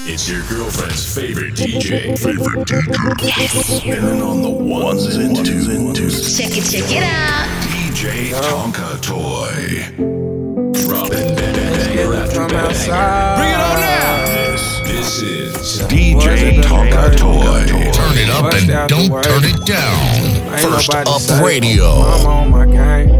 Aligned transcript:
It's 0.00 0.26
your 0.28 0.40
girlfriend's 0.48 1.14
favorite 1.14 1.52
DJ. 1.52 2.18
Favorite 2.18 2.66
DJ. 2.66 3.36
Yes. 3.36 3.78
Spinning 3.78 4.22
on 4.22 4.40
the 4.40 4.48
ones 4.48 5.16
and 5.16 5.36
twos 5.36 5.68
and 5.68 5.94
twos. 5.94 6.38
Check 6.38 6.56
it, 6.56 6.64
check 6.64 6.90
it 6.90 7.02
out. 7.02 7.46
DJ 7.68 8.32
Tonka 8.32 9.00
Toy. 9.02 9.84
Dropping 10.86 11.34
banger 11.36 12.14
after 12.14 12.46
banger. 12.48 12.72
Bring 13.36 13.52
it 13.52 13.60
on 13.60 13.80
now. 13.80 14.24
This, 14.50 14.80
this 14.88 15.22
is 15.22 15.82
DJ 15.88 16.62
Tonka 16.62 17.16
Toy. 17.16 17.66
Turn 17.92 18.16
it 18.16 18.30
up 18.30 18.52
and 18.54 18.88
don't 18.88 19.22
turn 19.22 19.44
it 19.44 19.66
down. 19.66 20.58
First 20.58 20.94
Up 20.94 21.44
Radio. 21.44 21.84
I'm 21.90 22.26
on 22.26 22.50
my 22.50 22.64
game. 22.64 23.10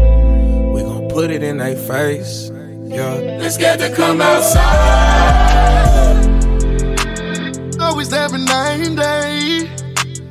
We 0.73 0.81
gon' 0.81 1.07
put 1.09 1.29
it 1.29 1.43
in 1.43 1.57
their 1.57 1.75
face. 1.75 2.49
Yeah. 2.85 3.13
Let's 3.39 3.57
get 3.57 3.77
to 3.79 3.93
come 3.95 4.21
outside. 4.21 5.63
Every 8.11 8.39
night 8.39 8.81
and 8.85 8.97
day. 8.97 9.69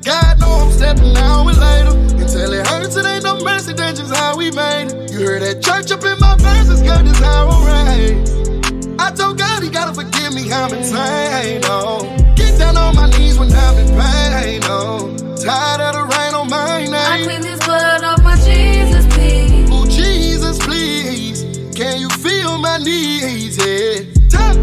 God 0.04 0.38
know 0.40 0.68
I'm 0.68 0.70
stepping 0.70 1.16
out 1.16 1.46
with 1.46 1.56
later. 1.58 1.96
Until 2.20 2.52
it 2.52 2.66
hurts, 2.66 2.96
it 2.96 3.06
ain't 3.06 3.24
no 3.24 3.40
mercy, 3.42 3.72
that's 3.72 3.98
just 3.98 4.14
how 4.14 4.36
we 4.36 4.50
made 4.50 4.92
it. 4.92 5.10
You 5.10 5.26
heard 5.26 5.40
that 5.40 5.62
church 5.62 5.90
up 5.90 6.04
in 6.04 6.20
my 6.20 6.36
verses, 6.36 6.82
God, 6.82 7.06
this 7.06 7.18
how 7.18 7.48
I'm 7.48 7.64
raised. 7.88 9.00
I 9.00 9.10
told 9.12 9.38
God 9.38 9.62
he 9.62 9.70
gotta 9.70 9.94
forgive 9.94 10.34
me, 10.34 10.52
I'm 10.52 10.72
insane, 10.72 11.62
oh. 11.64 12.04
Get 12.36 12.58
down 12.58 12.76
on 12.76 12.94
my 12.94 13.08
knees 13.10 13.38
when 13.38 13.50
I'm 13.50 13.78
in 13.78 13.88
pain, 13.88 14.60
oh. 14.64 15.16
Tired 15.42 15.80
of 15.80 15.94
the 15.94 16.04
rain 16.14 16.34
on 16.34 16.50
my 16.50 16.84
name. 16.84 16.94
I 16.94 17.24
clean 17.24 17.40
this 17.40 17.58
blood 17.64 18.04
off 18.04 18.22
my 18.22 18.36
Jesus, 18.36 19.06
please. 19.16 19.68
Oh, 19.72 19.86
Jesus, 19.86 20.58
please. 20.58 21.42
Can 21.74 21.98
you 21.98 22.10
feel 22.10 22.58
my 22.58 22.76
needs? 22.78 23.56
Yeah. 23.56 24.04
Top 24.28 24.56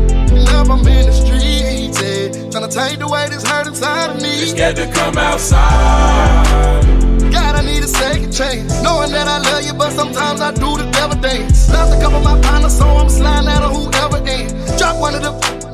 up, 0.56 0.70
I'm 0.70 0.88
in 0.88 1.08
the 1.08 1.12
streets. 1.12 1.29
Take 2.70 3.00
the 3.00 3.08
weight 3.08 3.32
that's 3.32 3.48
hurt 3.50 3.66
inside 3.66 4.12
of 4.12 4.22
me. 4.22 4.30
Let's 4.42 4.54
get 4.54 4.76
to 4.76 4.86
come 4.94 5.18
outside. 5.18 6.86
God, 7.32 7.56
I 7.56 7.62
need 7.66 7.84
a 7.84 7.88
second 7.88 8.32
chance. 8.32 8.82
Knowing 8.84 9.12
that 9.12 9.28
I 9.28 9.40
love 9.40 9.66
you, 9.66 9.74
but 9.74 9.92
sometimes 9.92 10.40
I 10.40 10.52
do 10.52 10.78
the 10.78 10.88
devil 10.92 11.20
dance. 11.20 11.68
Lost 11.70 11.98
a 11.98 12.00
couple 12.00 12.18
of 12.20 12.24
my 12.24 12.40
partners, 12.42 12.78
so 12.78 12.86
I'm 12.86 13.10
sliding 13.10 13.50
out 13.50 13.64
of 13.64 13.72
whoever 13.74 14.18
ends. 14.28 14.54
Drop 14.78 15.00
one 15.00 15.16
of 15.16 15.24
the 15.24 15.32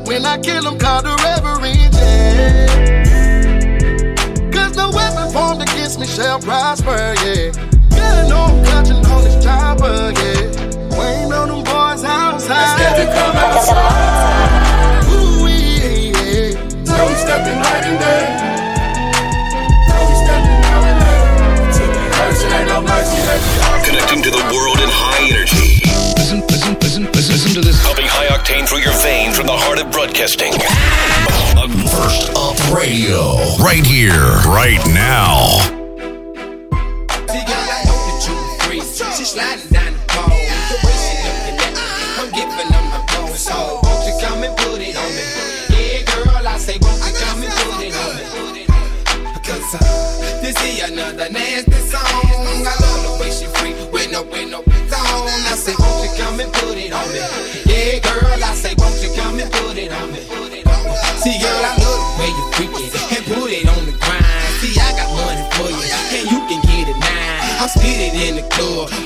when 0.07 0.25
I 0.25 0.37
kill 0.37 0.63
them, 0.63 0.79
call 0.79 1.01
the 1.01 1.15
reverend. 1.19 1.93
Yeah. 1.95 2.67
Cause 4.53 4.77
no 4.77 4.89
weapon 4.91 5.33
formed 5.33 5.63
against 5.63 5.99
me 5.99 6.07
shall 6.07 6.39
prosper, 6.39 6.95
yeah. 7.25 7.51
Gotta 7.89 8.29
know 8.29 8.45
I'm 8.47 8.63
clutching 8.63 9.05
on 9.05 9.23
this 9.25 9.43
chopper, 9.43 10.13
yeah. 10.15 10.47
Waiting 10.95 11.33
on 11.33 11.49
them 11.49 11.63
boys 11.65 12.05
outside. 12.05 12.34
Octane 28.45 28.67
through 28.67 28.79
your 28.79 28.93
veins 29.01 29.37
from 29.37 29.47
the 29.47 29.53
heart 29.53 29.79
of 29.79 29.91
broadcasting. 29.91 30.51
First 31.89 32.29
Up 32.35 32.57
Radio. 32.75 33.37
Right 33.57 33.85
here, 33.85 34.11
right 34.45 34.85
now. 34.93 35.84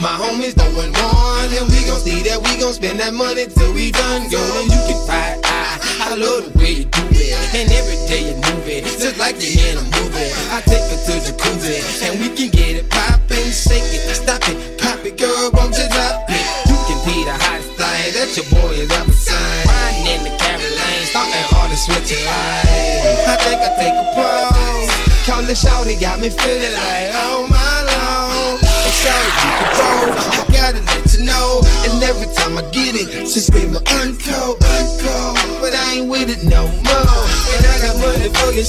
My 0.01 0.15
homies 0.15 0.55
doing 0.55 0.91
one, 0.95 1.51
and 1.51 1.67
we 1.67 1.83
gon' 1.83 1.99
see 1.99 2.23
that 2.23 2.39
we 2.39 2.55
gon' 2.55 2.71
spend 2.71 2.99
that 2.99 3.13
money 3.13 3.47
till 3.51 3.73
we 3.75 3.91
done. 3.91 4.23
And 4.31 4.67
you 4.71 4.81
can 4.87 4.99
fight, 5.03 5.43
I, 5.43 6.15
love 6.15 6.47
the 6.47 6.51
way 6.55 6.83
you 6.83 6.85
do 6.87 7.03
it, 7.11 7.35
and 7.51 7.67
every 7.67 7.99
day 8.07 8.31
you 8.31 8.35
move 8.39 8.67
it, 8.67 8.88
just 8.88 9.19
like 9.19 9.35
you're 9.43 9.59
in 9.59 9.75
a 9.75 9.83
movie. 9.99 10.31
I 10.55 10.63
take 10.63 10.88
her 10.88 10.99
to 10.99 11.13
the 11.19 11.35
jacuzzi, 11.35 11.83
and 12.07 12.15
we 12.19 12.31
can 12.31 12.47
get 12.47 12.79
it 12.79 12.88
poppin', 12.89 13.51
shake 13.51 13.91
it, 13.91 14.07
stop 14.15 14.39
it, 14.47 14.79
pop 14.79 15.03
it, 15.03 15.19
girl, 15.19 15.51
won't 15.51 15.75
you 15.75 15.88
drop 15.91 16.31
it? 16.31 16.43
You 16.71 16.79
can 16.88 16.99
be 17.03 17.27
the 17.27 17.35
hottest 17.35 17.75
thing 17.75 18.15
that 18.15 18.29
your 18.39 18.47
boy 18.55 18.79
has 18.79 18.91
ever 18.95 19.11
seen. 19.11 19.35
Riding 19.67 20.07
in 20.15 20.19
the 20.23 20.33
Carolines, 20.39 21.11
starting 21.11 21.47
all 21.59 21.67
the 21.67 21.75
switching 21.75 22.23
lights. 22.23 23.27
I 23.27 23.35
think 23.43 23.59
I 23.59 23.69
take 23.75 23.95
a 23.99 24.05
pause. 24.15 24.88
Call 25.27 25.43
the 25.43 25.53
shouty, 25.53 25.99
got 25.99 26.23
me 26.23 26.31
feeling 26.31 26.71
like, 26.71 27.11
oh 27.19 27.43
my 27.51 27.75
lord. 27.83 28.63
And 28.63 29.69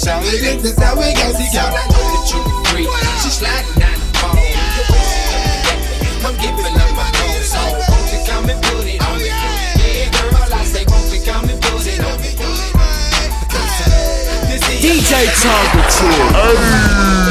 money 0.06 0.20
for 0.20 0.40
you, 0.40 0.40
shouty. 0.40 0.62
This 0.62 0.72
is 0.72 0.78
how 0.78 0.94
we 0.96 1.12
go. 1.14 1.32
See, 1.32 1.50
girl, 1.52 1.72
I 1.72 1.84
know 1.88 2.04
that 2.14 2.24
you 2.32 2.40
can 2.42 2.64
free. 2.70 2.86
She 3.22 3.30
sliding 3.30 3.76
down 3.80 3.98
the 3.98 4.06
pole. 4.16 4.36
I'm 6.24 6.36
giving 6.36 6.76
up 6.76 6.90
my 6.96 7.08
own 7.08 7.42
soul. 7.42 7.76
Won't 7.88 8.12
you 8.12 8.20
come 8.26 8.48
and 8.50 8.60
put 8.62 8.86
it 8.86 9.00
on 9.02 9.18
me? 9.18 9.26
Yeah, 9.28 10.10
girl, 10.12 10.54
I 10.54 10.64
say, 10.64 10.84
won't 10.88 11.12
you 11.12 11.20
come 11.24 11.48
and 11.48 11.60
put 11.60 11.86
it 11.86 12.00
on 12.00 12.20
me? 12.20 12.28
DJ 14.80 15.28
Tonka 15.42 15.82
Toy. 15.96 17.30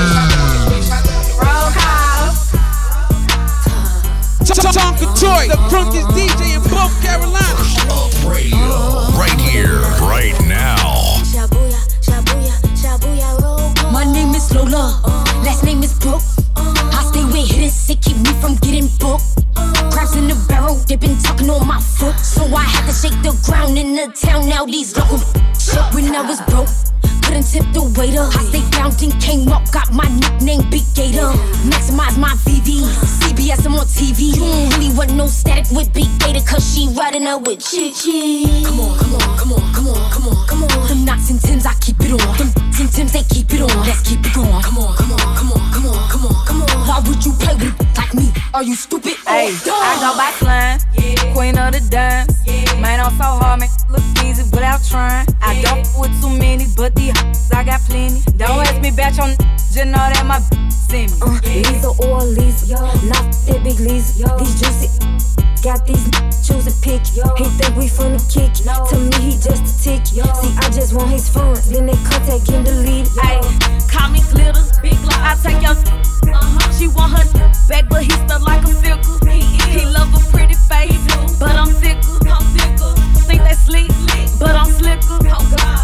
Tonka 4.46 5.08
Toy, 5.20 5.48
the 5.48 5.58
drunkest 5.70 6.08
DJ 6.10 6.56
in 6.56 6.62
both 6.70 6.94
Carolinas. 7.02 7.78
Up 7.90 8.14
Radio. 8.30 8.68
Right 9.18 9.40
here, 9.40 9.80
right 10.02 10.38
now. 10.48 10.89
In 23.80 23.96
the 23.96 24.12
town. 24.12 24.48
Now 24.50 24.66
these 24.66 24.96
local 24.96 25.18
when 25.96 26.14
I 26.14 26.22
was 26.22 26.42
broke. 26.52 26.68
Couldn't 27.24 27.46
tip 27.46 27.64
the 27.74 27.84
waiter. 27.96 28.26
I 28.26 28.42
stayed 28.50 28.70
down, 28.72 28.92
then 29.00 29.14
came 29.22 29.48
up, 29.50 29.64
got 29.72 29.94
my 29.94 30.08
nickname 30.20 30.68
Big 30.70 30.84
Gator. 30.96 31.32
Maximize 31.70 32.18
my 32.18 32.34
VV, 32.44 32.84
CBS, 33.22 33.66
I'm 33.66 33.76
on 33.76 33.86
TV. 33.86 34.34
You 34.34 34.42
don't 34.42 34.70
really 34.74 34.92
want 34.98 35.14
no 35.14 35.28
static 35.28 35.70
with 35.72 35.94
Big 35.94 36.10
Gator, 36.20 36.44
cause 36.44 36.66
she 36.66 36.90
riding 36.98 37.28
up 37.28 37.48
with 37.48 37.62
Chi 37.62 37.94
Chi. 37.94 38.66
Come 38.66 38.80
on, 38.82 38.98
come 38.98 39.14
on, 39.14 39.38
come 39.38 39.52
on, 39.54 39.62
come 39.72 39.88
on, 39.88 40.12
come 40.12 40.28
on, 40.28 40.48
come 40.48 40.64
on. 40.64 40.88
Them 40.88 41.06
knots 41.06 41.30
and 41.30 41.40
Tims, 41.42 41.66
I 41.66 41.74
keep 41.80 42.02
it 42.02 42.12
on. 42.12 42.38
Them 42.38 42.50
and 42.82 42.92
Tims, 42.92 43.14
they 43.14 43.24
keep 43.24 43.54
it 43.54 43.62
on. 43.62 43.72
Let's 43.86 44.02
keep 44.02 44.26
it 44.26 44.34
going. 44.34 44.62
Come 44.64 44.80
on, 44.80 44.98
come 44.98 45.12
on, 45.14 45.20
come 45.38 45.52
on, 45.54 45.62
come 45.72 45.86
on, 45.86 46.10
come 46.10 46.26
on, 46.26 46.46
come 46.46 46.62
on. 46.64 46.88
Why 46.88 47.00
would 47.06 47.24
you 47.24 47.34
play 47.34 47.56
with? 47.56 47.89
Are 48.60 48.64
you 48.64 48.76
stupid? 48.76 49.16
Hey, 49.26 49.56
Oh, 49.68 49.72
I 49.72 49.96
go 50.04 50.12
by 50.20 50.32
slime, 50.36 50.80
queen 51.32 51.58
of 51.58 51.72
the 51.72 51.80
dance. 51.90 52.44
Man, 52.76 53.00
I'm 53.00 53.16
so 53.16 53.40
hard, 53.40 53.62
man, 53.62 53.70
look 53.88 54.04
easy 54.20 54.44
without 54.52 54.84
trying. 54.84 55.26
I 55.42 55.62
don't 55.64 55.88
with 55.96 56.12
too 56.20 56.28
many, 56.38 56.68
but 56.76 56.94
the 56.94 57.16
I 57.56 57.64
got 57.64 57.80
plenty. 57.88 58.20
Don't 58.36 58.60
ask 58.68 58.82
me 58.82 58.92
back 58.92 59.18
on, 59.18 59.32
just 59.72 59.88
know 59.88 60.04
that 60.12 60.26
my 60.28 60.44
send 60.68 61.08
me. 61.08 61.18
Uh, 61.24 61.40
Lisa 61.72 61.88
or 62.04 62.20
Lisa, 62.20 62.76
not 63.08 63.32
that 63.48 63.64
big 63.64 63.80
Lisa. 63.80 64.28
These 64.36 64.60
juicy 64.60 64.92
got 65.64 65.88
these 65.88 66.04
choose 66.44 66.68
a 66.68 66.76
pick. 66.84 67.00
Yo. 67.16 67.32
He 67.40 67.48
think 67.56 67.72
we 67.80 67.88
from 67.88 68.12
the 68.12 68.24
kick. 68.28 68.52
To 68.60 68.96
me, 69.00 69.32
he 69.32 69.40
just 69.40 69.72
a 69.72 69.74
tick. 69.88 70.04
See, 70.04 70.20
I 70.20 70.68
just 70.68 70.92
want 70.92 71.12
his 71.12 71.32
phone. 71.32 71.56
Then 71.72 71.88
they 71.88 71.96
contact 72.04 72.52
him 72.52 72.68
deleted. 72.68 73.08
Ay, 73.24 73.40
call 73.88 74.12
me 74.12 74.20
glitter, 74.36 74.68
big. 74.84 75.00
I 75.16 75.40
take 75.40 75.64
your. 75.64 75.99
Uh-huh. 76.34 76.72
She 76.72 76.88
want 76.88 77.14
her 77.14 77.26
back, 77.68 77.90
but 77.90 78.04
he 78.04 78.12
stuck 78.12 78.42
like 78.42 78.64
a 78.64 78.74
fickle. 78.82 79.18
He 79.30 79.86
love 79.86 80.14
a 80.14 80.20
pretty 80.32 80.56
face, 80.56 81.04
but 81.40 81.56
I'm 81.56 81.72
sicker. 81.82 82.18
Think 83.28 83.44
they 83.44 83.54
sleep, 83.54 83.92
but 84.40 84.56
I'm 84.56 84.72
slicker. 84.72 85.20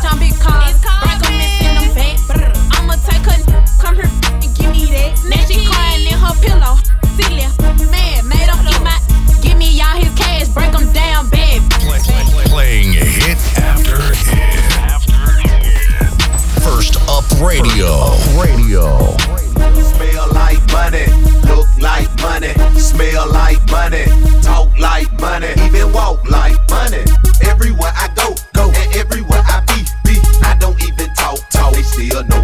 John 0.02 0.20
B. 0.20 0.32
Cause, 0.42 0.82
break 1.04 1.20
them 1.22 1.34
and 1.34 1.52
send 1.60 1.78
them 1.78 1.94
back. 1.94 2.18
I'ma 2.78 2.96
take 3.06 3.26
her, 3.26 3.38
come 3.82 3.96
here 3.96 4.10
and 4.42 4.56
give 4.56 4.72
me 4.72 4.86
that. 4.94 5.20
Now 5.30 5.42
she 5.46 5.66
crying 5.66 6.08
in 6.08 6.18
her 6.18 6.36
pillow, 6.42 6.78
playing 12.56 12.94
hit 12.94 13.38
after 13.60 13.98
hit. 14.16 14.56
Radio. 15.28 16.10
First 16.64 16.96
up 17.10 17.26
radio. 17.42 18.16
radio 18.40 19.45
money, 20.76 21.08
look 21.48 21.68
like 21.80 22.12
money, 22.20 22.54
smell 22.76 23.28
like 23.32 23.64
money, 23.72 24.06
talk 24.42 24.68
like 24.78 25.12
money, 25.20 25.52
even 25.64 25.92
walk 25.94 26.20
like 26.30 26.60
money. 26.70 27.04
Everywhere 27.52 27.94
I 27.96 28.08
go, 28.20 28.36
go, 28.54 28.66
and 28.80 28.90
everywhere 28.96 29.44
I 29.56 29.64
be, 29.72 29.80
be, 30.06 30.16
I 30.44 30.58
don't 30.60 30.78
even 30.84 31.08
talk, 31.16 31.40
talk. 31.50 31.74
They 31.74 31.84
still 31.84 32.24
know 32.26 32.35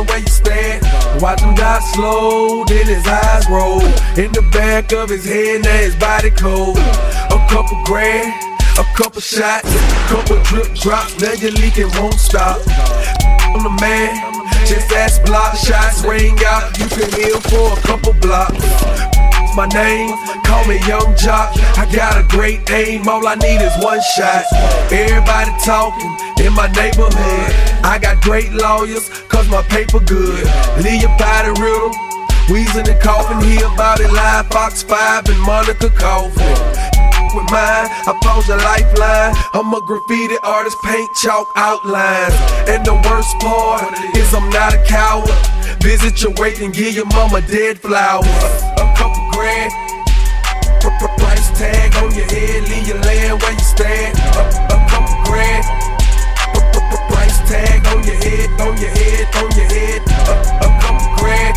your 0.00 0.06
land 0.06 0.08
where 0.08 0.18
you 0.18 0.26
stand. 0.26 1.22
Watch 1.22 1.40
him 1.40 1.54
die 1.54 1.80
slow, 1.92 2.64
then 2.64 2.86
his 2.86 3.06
eyes 3.06 3.48
roll. 3.48 3.80
In 4.16 4.32
the 4.32 4.46
back 4.52 4.92
of 4.92 5.10
his 5.10 5.24
head, 5.24 5.62
now 5.64 5.76
his 5.76 5.96
body 5.96 6.30
cold. 6.30 6.78
A 6.78 7.46
couple 7.48 7.82
grand, 7.84 8.32
a 8.78 8.84
couple 8.96 9.20
shots, 9.20 9.68
a 9.68 10.08
couple 10.08 10.42
drip 10.44 10.74
drops, 10.74 11.20
now 11.20 11.32
you're 11.32 11.52
leaking 11.52 11.90
won't 11.94 12.14
stop. 12.14 12.60
I'm 13.52 13.62
the 13.62 13.76
man, 13.80 14.14
just 14.66 14.92
ask 14.92 15.22
block 15.24 15.56
shots 15.56 16.04
ring 16.04 16.38
out, 16.46 16.78
you 16.78 16.86
can 16.86 17.10
heal 17.12 17.40
for 17.40 17.78
a 17.78 17.80
couple 17.82 18.12
blocks. 18.14 19.00
My 19.56 19.66
name, 19.66 20.14
call 20.44 20.64
me 20.66 20.78
Yung 20.86 21.12
Joc. 21.18 21.50
I 21.76 21.84
got 21.92 22.16
a 22.16 22.22
great 22.28 22.70
aim, 22.70 23.08
all 23.08 23.26
I 23.26 23.34
need 23.34 23.60
is 23.60 23.72
one 23.82 24.00
shot. 24.16 24.44
Everybody 24.92 25.50
talking 25.64 26.30
in 26.46 26.52
my 26.54 26.68
neighborhood. 26.68 27.50
I 27.82 27.98
got 28.00 28.22
great 28.22 28.52
lawyers, 28.52 29.10
cause 29.40 29.48
my 29.48 29.62
paper 29.68 30.00
good. 30.00 30.44
Leave 30.84 31.00
your 31.00 31.16
body 31.16 31.48
riddle. 31.60 31.92
Wheezing 32.50 32.88
and 32.88 33.00
coughing, 33.00 33.40
hear 33.48 33.64
about 33.72 34.00
it 34.00 34.12
live. 34.12 34.46
Fox 34.48 34.82
5 34.82 35.28
and 35.28 35.40
Monica 35.40 35.88
Kaufman. 35.90 36.58
With 37.32 37.48
mine, 37.48 37.86
I 38.10 38.12
pose 38.22 38.48
a 38.50 38.56
lifeline. 38.56 39.32
I'm 39.54 39.72
a 39.72 39.80
graffiti 39.86 40.36
artist, 40.42 40.76
paint 40.84 41.08
chalk 41.22 41.48
outlines. 41.56 42.34
And 42.68 42.84
the 42.84 42.94
worst 43.08 43.32
part 43.38 43.86
is 44.16 44.34
I'm 44.34 44.50
not 44.50 44.74
a 44.74 44.82
coward. 44.84 45.30
Visit 45.80 46.20
your 46.22 46.32
wake 46.36 46.60
and 46.60 46.74
give 46.74 46.94
your 46.94 47.06
mama 47.06 47.40
dead 47.40 47.78
flowers. 47.78 48.26
A 48.76 48.86
couple 48.98 49.24
grand. 49.32 49.72
Pr- 50.82 50.90
pr- 50.98 51.16
Price 51.20 51.50
tag 51.58 51.94
on 52.02 52.14
your 52.14 52.24
head, 52.26 52.68
leave 52.68 52.88
your 52.88 52.98
land 53.00 53.40
where 53.40 53.52
you 53.52 53.60
stand. 53.60 54.18
A, 54.18 54.74
a 54.74 54.79
head, 58.22 58.48
on 58.60 58.76
your 58.80 58.90
head, 58.90 59.26
on 59.36 59.50
your 59.56 59.68
head. 59.68 60.00
A, 60.28 60.34
a 60.66 60.68
couple 60.80 61.08
grand. 61.18 61.56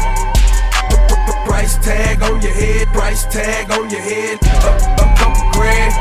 Pr- 0.89 1.03
pr- 1.07 1.21
pr- 1.25 1.41
Price 1.47 1.77
tag 1.77 2.21
on 2.23 2.41
your 2.41 2.53
head, 2.53 2.87
price 2.93 3.25
tag 3.25 3.71
on 3.71 3.89
your 3.89 4.01
head. 4.01 4.39
A, 4.43 4.71
a 5.03 5.05
couple 5.17 5.45
grand. 5.53 5.93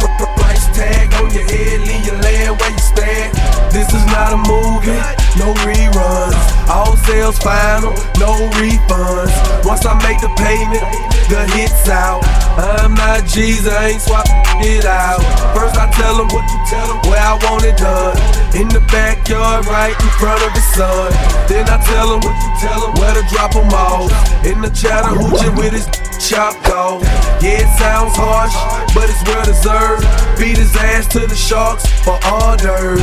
Pr- 0.00 0.12
pr- 0.18 0.32
Price 0.40 0.66
tag 0.76 1.12
on 1.22 1.30
your 1.32 1.44
head, 1.44 1.80
leave 1.88 2.06
your 2.06 2.18
land 2.20 2.58
where 2.60 2.70
you 2.70 2.78
stand. 2.78 3.34
This 3.72 3.88
is 3.94 4.04
not 4.06 4.32
a 4.34 4.36
movie, 4.36 4.98
no 5.38 5.54
reruns. 5.64 6.36
All 6.68 6.96
sales 6.96 7.38
final, 7.38 7.92
no 8.18 8.32
refunds. 8.58 9.32
Once 9.64 9.84
I 9.86 9.94
make 10.02 10.20
the 10.20 10.32
payment, 10.36 10.84
the 11.28 11.44
hits 11.56 11.88
out. 11.88 12.24
I'm 12.56 12.94
not 12.94 13.24
Jesus, 13.26 13.72
I 13.72 13.96
ain't 13.96 14.02
swap 14.02 14.26
it 14.60 14.84
out. 14.84 15.22
First 15.56 15.76
I 15.76 15.90
tell 15.92 16.16
them 16.16 16.28
what 16.28 16.44
you 16.44 16.60
tell 16.68 16.86
them, 16.86 17.00
where 17.10 17.20
I 17.20 17.34
want 17.48 17.64
it 17.64 17.76
done. 17.76 18.16
In 18.54 18.68
the 18.68 18.84
backyard, 18.92 19.66
right 19.66 19.96
in 19.96 20.10
front 20.20 20.42
of 20.44 20.52
the 20.52 20.64
sun. 20.76 21.12
Then 21.48 21.64
I 21.68 21.80
tell 21.80 22.12
them 22.12 22.20
what 22.20 22.36
you 22.36 22.52
tell 22.60 22.80
them, 22.84 22.92
where 23.00 23.14
to 23.14 23.24
drop 23.32 23.52
them 23.52 23.72
off. 23.72 24.12
In 24.44 24.60
the 24.60 24.70
Chattahoochee 24.70 25.56
with 25.56 25.72
his 25.72 25.86
chopped 26.22 26.68
off. 26.70 27.02
Yeah, 27.42 27.64
it 27.64 27.70
sounds 27.78 28.14
harsh, 28.14 28.54
but 28.94 29.10
it's 29.10 29.22
well 29.26 29.44
deserved. 29.44 30.06
Beat 30.38 30.56
his 30.56 30.74
ass 30.76 31.06
to 31.16 31.26
the 31.26 31.34
sharks 31.34 31.86
for 32.04 32.14
orders. 32.30 33.02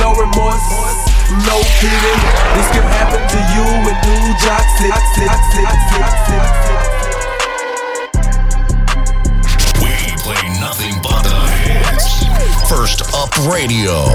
No 0.00 0.14
remorse, 0.16 1.07
no 1.30 1.60
pity. 1.80 2.14
This 2.56 2.68
can 2.72 2.84
happen 2.96 3.20
to 3.20 3.40
you 3.52 3.66
in 3.84 3.96
New 4.06 4.32
Jack 4.40 4.64
City. 4.76 4.92
We 9.80 9.92
play 10.24 10.44
nothing 10.60 10.94
but 11.02 11.22
the 11.22 11.36
hits. 11.64 12.24
First 12.68 13.02
Up 13.14 13.32
Radio. 13.46 14.08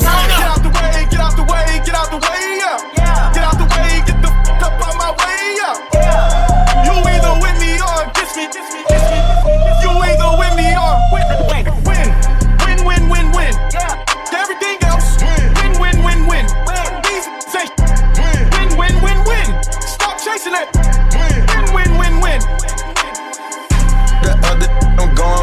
Get 0.00 0.42
out 0.42 0.62
the 0.62 0.70
way, 0.70 1.06
get 1.10 1.20
out 1.20 1.40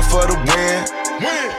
for 0.09 0.23
the 0.27 0.37
win. 0.39 0.79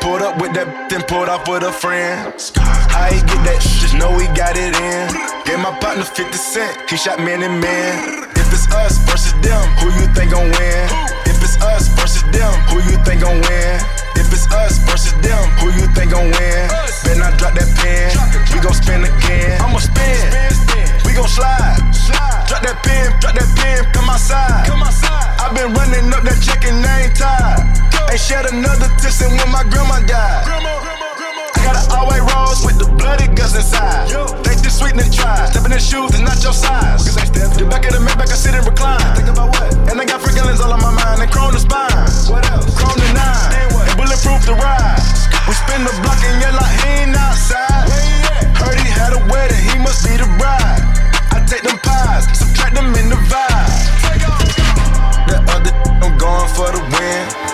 Pulled 0.00 0.23
up 0.23 0.40
with 0.40 0.52
that, 0.57 0.88
then 0.88 1.02
pulled 1.05 1.28
off 1.28 1.49
with 1.49 1.62
a 1.62 1.73
friend. 1.73 2.33
I 2.57 3.12
ain't 3.12 3.26
get 3.28 3.40
that, 3.45 3.61
just 3.61 3.95
know 3.95 4.11
we 4.17 4.25
got 4.33 4.57
it 4.57 4.73
in. 4.73 5.05
Gave 5.45 5.61
my 5.61 5.75
partner 5.78 6.05
50 6.05 6.33
cent, 6.33 6.88
he 6.88 6.97
shot 6.97 7.21
man 7.21 7.43
and 7.43 7.61
man. 7.61 8.25
If 8.38 8.49
it's 8.52 8.67
us 8.73 8.97
versus 9.05 9.37
them, 9.45 9.61
who 9.81 9.93
you 10.00 10.07
think 10.17 10.33
gon' 10.33 10.49
win? 10.49 10.85
If 11.28 11.43
it's 11.45 11.61
us 11.61 11.93
versus 11.99 12.25
them, 12.33 12.52
who 12.73 12.81
you 12.88 12.97
think 13.05 13.21
gon' 13.21 13.40
win? 13.43 13.75
If 14.17 14.33
it's 14.33 14.49
us 14.49 14.81
versus 14.88 15.12
them, 15.21 15.43
who 15.61 15.69
you 15.76 15.85
think 15.93 16.12
gon' 16.17 16.33
win? 16.33 16.62
Better 17.05 17.21
not 17.21 17.37
drop 17.37 17.52
that 17.59 17.69
pen, 17.76 18.14
we 18.55 18.62
gon' 18.64 18.75
spin 18.75 19.05
again. 19.05 19.61
I'ma 19.61 19.78
spin, 19.83 20.25
we 21.05 21.12
gon' 21.12 21.28
slide. 21.28 21.76
Drop 22.49 22.62
that 22.64 22.81
pen, 22.81 23.12
drop 23.21 23.35
that 23.37 23.50
pen, 23.61 23.85
come 23.93 24.09
outside. 24.09 24.64
i 24.73 25.52
been 25.52 25.75
running 25.75 26.09
up 26.14 26.25
that 26.25 26.40
check 26.40 26.64
and 26.64 26.81
I 26.81 27.05
ain't 27.05 27.17
tired. 27.17 27.58
Ain't 28.09 28.21
shed 28.21 28.47
another 28.49 28.88
tear 28.97 29.12
since 29.12 29.37
when 29.37 29.50
my 29.53 29.62
grandma 29.69 30.00
died. 30.09 30.49
I 30.49 31.61
got 31.61 31.77
an 31.77 31.85
all-white 31.93 32.25
rose 32.25 32.65
with 32.65 32.81
the 32.81 32.88
bloody 32.97 33.29
guts 33.37 33.53
inside. 33.53 34.09
Think 34.41 34.65
this 34.65 34.81
sweet 34.81 34.97
and 34.97 35.12
try. 35.12 35.45
Stepping 35.53 35.73
in 35.73 35.79
shoes 35.79 36.17
is 36.17 36.25
not 36.25 36.41
your 36.43 36.57
size. 36.57 37.05
The 37.05 37.67
back 37.69 37.85
of 37.85 37.93
the 37.93 38.00
Maybach, 38.00 38.33
I 38.33 38.38
sit 38.38 38.55
and 38.55 38.65
recline. 38.65 39.03
Think 39.12 39.29
about 39.29 39.53
what? 39.53 39.77
And 39.93 40.00
I 40.00 40.05
got 40.09 40.25
freaking 40.25 40.47
lens 40.49 40.61
all 40.61 40.73
on 40.73 40.81
my 40.81 40.88
mind 40.88 41.21
and 41.21 41.31
chrome 41.31 41.53
the 41.53 41.61
spine. 41.61 41.93
What 42.33 42.49
else? 42.49 42.73
Chrome 42.81 42.97
the 42.97 43.12
nine. 43.12 43.77
And 43.77 43.97
bulletproof 44.00 44.41
the 44.49 44.57
ride. 44.57 45.05
We 45.45 45.53
spin 45.53 45.85
the 45.85 45.93
block 46.00 46.17
and 46.25 46.41
yell 46.41 46.57
like 46.57 46.81
he 46.81 47.05
ain't 47.05 47.12
outside. 47.12 47.93
Heard 48.57 48.81
he 48.81 48.88
had 48.88 49.12
a 49.12 49.21
wedding, 49.29 49.61
he 49.69 49.77
must 49.85 50.00
be 50.00 50.17
the 50.17 50.25
bride. 50.41 50.81
I 51.37 51.45
take 51.45 51.61
them 51.61 51.77
pies, 51.85 52.25
subtract 52.33 52.73
them 52.73 52.88
in 52.97 53.12
the 53.12 53.21
vibe. 53.29 53.69
That 55.29 55.45
other 55.53 55.77
I'm 56.00 56.17
going 56.17 56.49
for 56.57 56.73
the 56.73 56.81
win. 56.97 57.48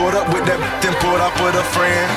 Pulled 0.00 0.14
up 0.14 0.32
with 0.32 0.48
that, 0.48 0.56
then 0.80 0.96
pulled 0.96 1.20
off 1.20 1.36
with 1.44 1.60
a 1.60 1.66
friend. 1.76 2.08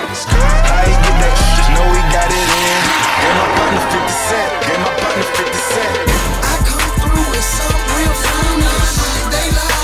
I 0.71 0.87
ain't 0.87 1.03
get 1.03 1.19
that, 1.19 1.35
just 1.35 1.67
know 1.75 1.83
we 1.83 1.99
got 2.15 2.31
it 2.31 2.47
in. 2.47 2.79
Gave 3.19 3.35
my 3.35 3.47
partner 3.59 3.83
50 3.91 4.07
cent, 4.07 4.51
gave 4.63 4.79
my 4.87 4.93
partner 5.03 5.27
50 5.35 5.51
cent. 5.51 5.91
I 6.47 6.63
come 6.63 6.79
through 7.03 7.27
with 7.27 7.43
some 7.43 7.83
real 7.99 8.15
fun. 8.23 8.63
They 9.35 9.51
like, 9.51 9.82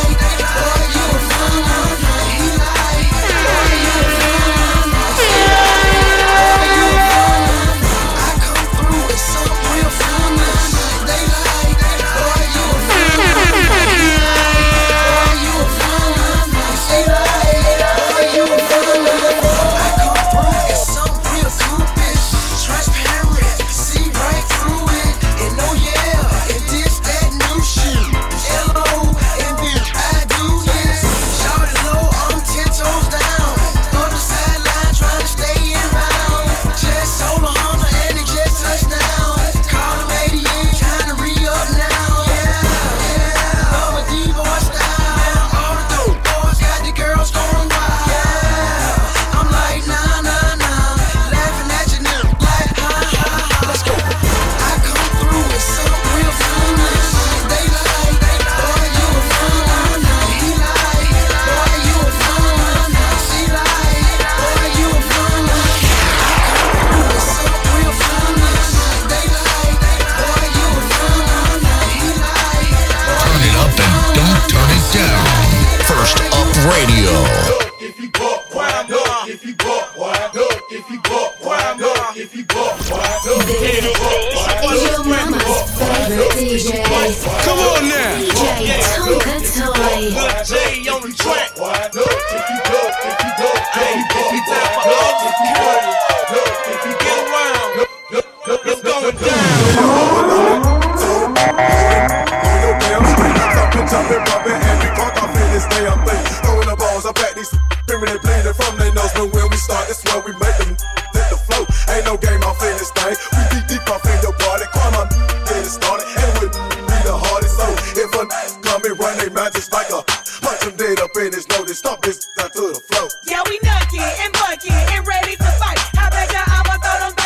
down 122.17 122.49
to 122.51 122.73
the. 122.73 123.19
Yeah, 123.23 123.41
we 123.47 123.59
nutty 123.61 124.01
and 124.01 124.33
bucky 124.33 124.73
and 124.73 125.05
ready 125.05 125.35
to 125.35 125.49
fight. 125.61 125.77
I 125.97 126.09
bet 126.09 126.31
ya 126.33 126.41
I'ma 126.47 126.75
throw 126.81 127.09
them 127.09 127.18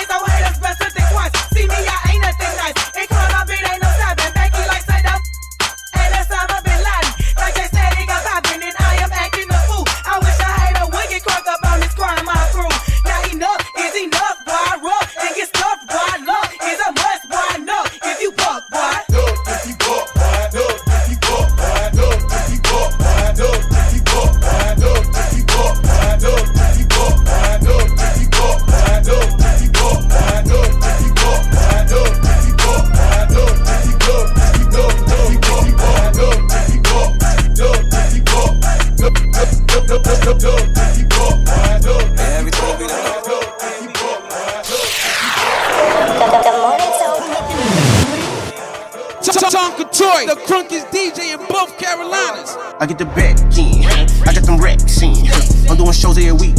Toy, 50.24 50.36
the 50.36 50.42
crunkiest 50.42 50.88
DJ 50.92 51.34
in 51.34 51.40
both 51.48 51.78
Carolinas. 51.78 52.56
I 52.80 52.86
get 52.86 52.98
the 52.98 53.06
back 53.06 53.38
in. 53.58 53.84
I 54.28 54.34
got 54.34 54.44
them 54.44 54.58
racks 54.58 55.02
in. 55.02 55.28
I'm 55.70 55.78
doing 55.78 55.92
shows 55.92 56.18
every 56.18 56.32
week. 56.32 56.56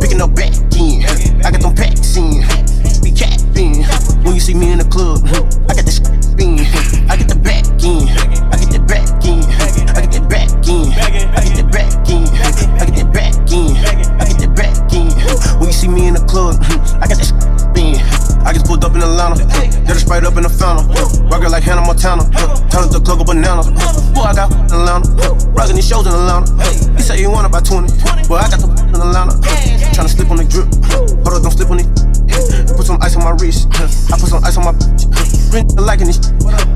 Picking 0.00 0.20
up 0.20 0.34
back 0.34 0.53
Boy, 24.14 24.30
I 24.30 24.34
got 24.34 24.50
in 24.54 24.70
Atlanta. 24.70 25.10
Rockin' 25.50 25.76
these 25.76 25.88
shows 25.88 26.06
in 26.06 26.12
Atlanta. 26.14 26.46
He 26.94 27.02
said 27.02 27.18
he 27.18 27.26
want 27.26 27.46
about 27.46 27.66
20. 27.66 27.90
Boy, 28.28 28.38
I 28.38 28.48
got 28.48 28.62
the 28.62 28.70
in 28.88 28.94
Atlanta. 28.94 29.34
Tryna 29.90 30.08
slip 30.08 30.30
on 30.30 30.38
the 30.38 30.44
drip. 30.46 30.70
Hold 31.26 31.34
up, 31.34 31.42
don't 31.42 31.52
slip 31.52 31.70
on 31.70 31.80
it. 31.80 31.88
Put 32.76 32.86
some 32.86 32.98
ice 33.02 33.16
on 33.16 33.24
my 33.24 33.34
wrist. 33.42 33.68
I 34.10 34.18
put 34.18 34.30
some 34.30 34.42
ice 34.44 34.56
on 34.56 34.64
my 34.64 34.72
bitch. 34.72 35.10
Ring 35.52 35.66
liking 35.76 36.06
this. 36.06 36.18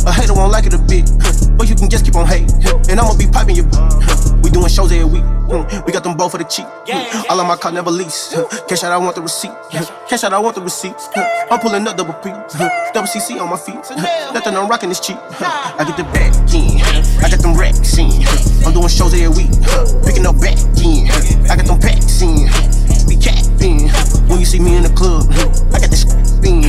A 0.07 0.13
hater 0.13 0.35
won't 0.35 0.53
like 0.53 0.67
it 0.67 0.75
a 0.75 0.79
bit. 0.79 1.07
But 1.57 1.69
you 1.69 1.75
can 1.75 1.89
just 1.89 2.05
keep 2.05 2.17
on 2.17 2.27
hating. 2.27 2.55
And 2.89 3.01
I'ma 3.01 3.17
be 3.17 3.27
piping 3.27 3.57
you. 3.57 3.65
We 4.43 4.51
doing 4.51 4.69
shows 4.69 4.93
every 4.93 5.05
week. 5.05 5.25
Mm. 5.49 5.87
We 5.87 5.93
got 5.93 6.05
them 6.05 6.17
both 6.17 6.33
for 6.33 6.39
the 6.39 6.45
cheap. 6.45 6.67
Mm. 6.87 7.31
All 7.31 7.41
of 7.41 7.47
my 7.47 7.57
car 7.57 7.73
never 7.73 7.91
lease. 7.91 8.35
Mm. 8.35 8.69
Cash 8.69 8.85
out, 8.85 8.93
I 8.93 8.99
want 8.99 9.17
the 9.17 9.23
receipt. 9.23 9.53
Cash 10.09 10.25
out, 10.25 10.33
I 10.33 10.39
want 10.39 10.55
the 10.57 10.63
receipt. 10.63 10.95
I'm 11.51 11.59
pulling 11.61 11.87
up 11.87 11.97
double 11.97 12.15
P. 12.15 12.31
Double 12.93 13.09
CC 13.09 13.41
on 13.41 13.49
my 13.51 13.57
feet. 13.57 13.81
Nothing 14.33 14.57
I'm 14.57 14.69
rocking 14.69 14.91
is 14.91 15.01
cheap. 15.01 15.17
I 15.41 15.85
get 15.87 15.97
the 15.97 16.05
back 16.05 16.35
in. 16.53 16.81
I 17.25 17.31
got 17.31 17.41
them 17.41 17.57
racks 17.57 17.97
in. 17.97 18.11
I'm 18.67 18.73
doing 18.73 18.89
shows 18.89 19.15
every 19.15 19.29
week. 19.29 19.53
Picking 20.05 20.27
up 20.27 20.39
back 20.41 20.59
in. 20.85 21.09
I 21.49 21.57
got 21.57 21.67
them 21.67 21.81
packs 21.81 22.21
in. 22.21 22.49
Be 23.09 23.17
capping. 23.17 23.89
When 24.29 24.41
you 24.41 24.47
see 24.47 24.61
me 24.61 24.77
in 24.77 24.83
the 24.83 24.93
club, 24.93 25.27
I 25.73 25.81
got 25.81 25.91
the 25.91 25.97
spin. 25.97 26.65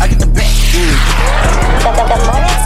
I 0.00 0.08
get 0.08 0.18
the 0.18 0.26
back 0.26 0.54
Live 1.84 2.63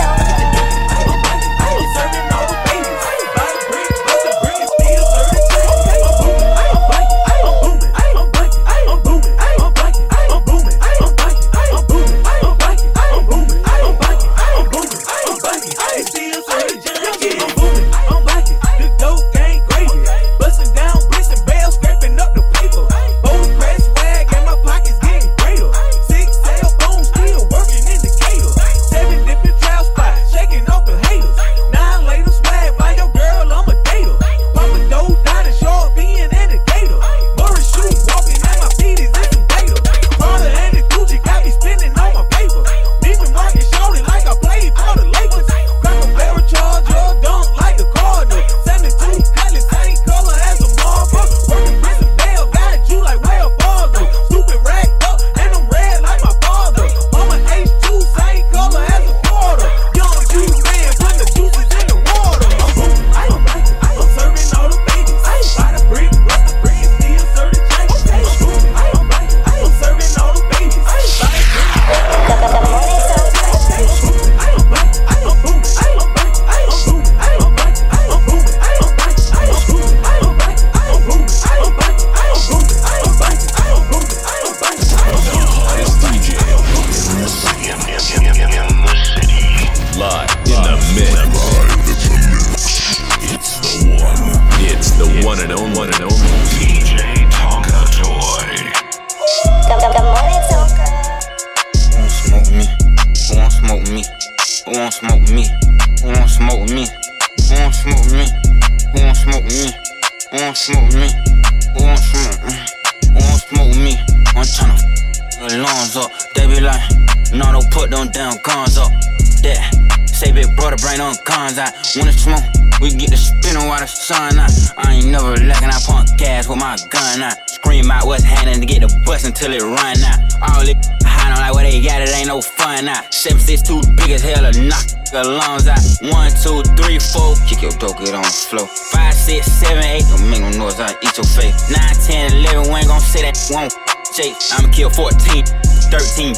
All 130.42 130.62
it 130.62 130.78
high 131.02 131.32
on 131.34 131.40
like 131.40 131.54
what 131.54 131.64
they 131.64 131.82
got, 131.82 132.02
it 132.02 132.14
ain't 132.14 132.28
no 132.28 132.40
fun 132.40 132.88
out. 132.88 133.12
Seven 133.12 133.40
six 133.40 133.62
two 133.62 133.80
big 133.96 134.10
as 134.10 134.22
hell, 134.22 134.46
to 134.46 134.52
knock 134.62 134.86
the 135.10 135.22
lungs 135.24 135.66
out. 135.66 135.82
One 136.12 136.30
two 136.38 136.62
three 136.78 136.98
four, 136.98 137.34
kick 137.48 137.62
your 137.62 137.74
dope, 137.78 137.98
get 137.98 138.14
on 138.14 138.22
the 138.22 138.30
floor. 138.30 138.66
Five 138.66 139.14
six 139.14 139.46
seven 139.46 139.82
eight, 139.84 140.04
don't 140.08 140.28
make 140.30 140.40
no 140.40 140.50
noise, 140.54 140.78
I 140.78 140.94
eat 141.02 141.16
your 141.16 141.26
face. 141.26 141.56
Nine 141.70 141.96
ten 142.06 142.32
eleven, 142.38 142.70
we 142.70 142.80
ain't 142.80 142.88
gon' 142.88 143.00
say 143.00 143.22
that 143.26 143.36
won't 143.50 143.74
shake. 144.14 144.36
I'ma 144.54 144.70
kill 144.70 144.90
14, 144.90 145.44
13 145.90 146.34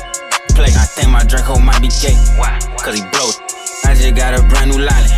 play. 0.55 0.73
I 0.77 0.85
think 0.85 1.09
my 1.11 1.25
drink 1.25 1.47
Draco 1.47 1.61
might 1.61 1.81
be 1.81 1.89
gay. 2.01 2.17
Why? 2.37 2.59
Cause 2.77 2.97
he 2.97 3.03
blows. 3.13 3.41
I 3.85 3.95
just 3.95 4.15
got 4.15 4.37
a 4.37 4.43
brand 4.49 4.71
new 4.71 4.81
lolly. 4.81 5.13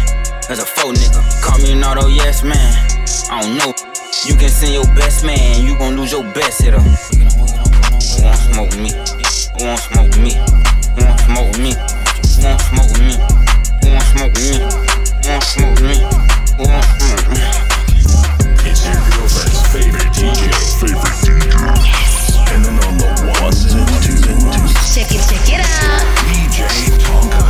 That's 0.47 0.63
a 0.63 0.67
faux 0.67 0.99
nigga. 0.99 1.23
Call 1.43 1.59
me 1.59 1.73
an 1.73 1.85
auto 1.85 2.09
yes 2.09 2.43
man. 2.43 2.73
I 3.31 3.43
don't 3.43 3.59
know. 3.59 3.73
You 4.27 4.37
can 4.37 4.51
send 4.51 4.75
your 4.75 4.87
best 4.95 5.25
man, 5.25 5.65
you 5.65 5.77
gon' 5.79 5.97
lose 5.97 6.13
your 6.13 6.23
best 6.33 6.63
hitter. 6.63 6.83
Who 8.23 8.29
want 8.29 8.39
smoke 8.39 8.71
with 8.71 8.79
me? 8.79 8.91
Who 9.59 9.67
want 9.67 9.81
smoke 9.83 10.07
with 10.07 10.23
me? 10.23 10.33
Who 10.95 11.03
want 11.03 11.19
smoke 11.27 11.51
with 11.51 11.59
me? 11.59 11.75
Who 11.75 12.47
want 12.47 12.63
smoke 12.63 12.87
with 12.95 13.03
me? 13.03 13.19
Who 13.83 13.91
want 13.91 14.07
smoke 14.07 14.31
with 14.31 14.47
me? 14.47 14.63
Who 14.63 15.27
want 15.27 15.43
smoke 15.43 15.75
with 15.75 15.91
me? 15.91 15.99
Who 16.55 16.63
want 16.71 16.87
smoke 16.87 17.27
with 17.27 17.35
me? 17.35 17.43
It's 18.63 18.87
your 18.87 18.95
girlfriend's 19.11 19.63
favorite 19.75 20.15
DJ. 20.15 20.55
Favorite 20.79 21.19
DJ. 21.19 21.51
And 22.55 22.63
then 22.65 22.79
on 22.79 22.95
the 23.03 23.11
ones 23.43 23.75
and 23.75 23.91
twos. 24.07 24.71
Check 24.95 25.11
it, 25.11 25.23
check 25.27 25.59
it 25.59 25.67
out. 25.67 26.07
DJ 26.31 26.63
Tonka 27.03 27.42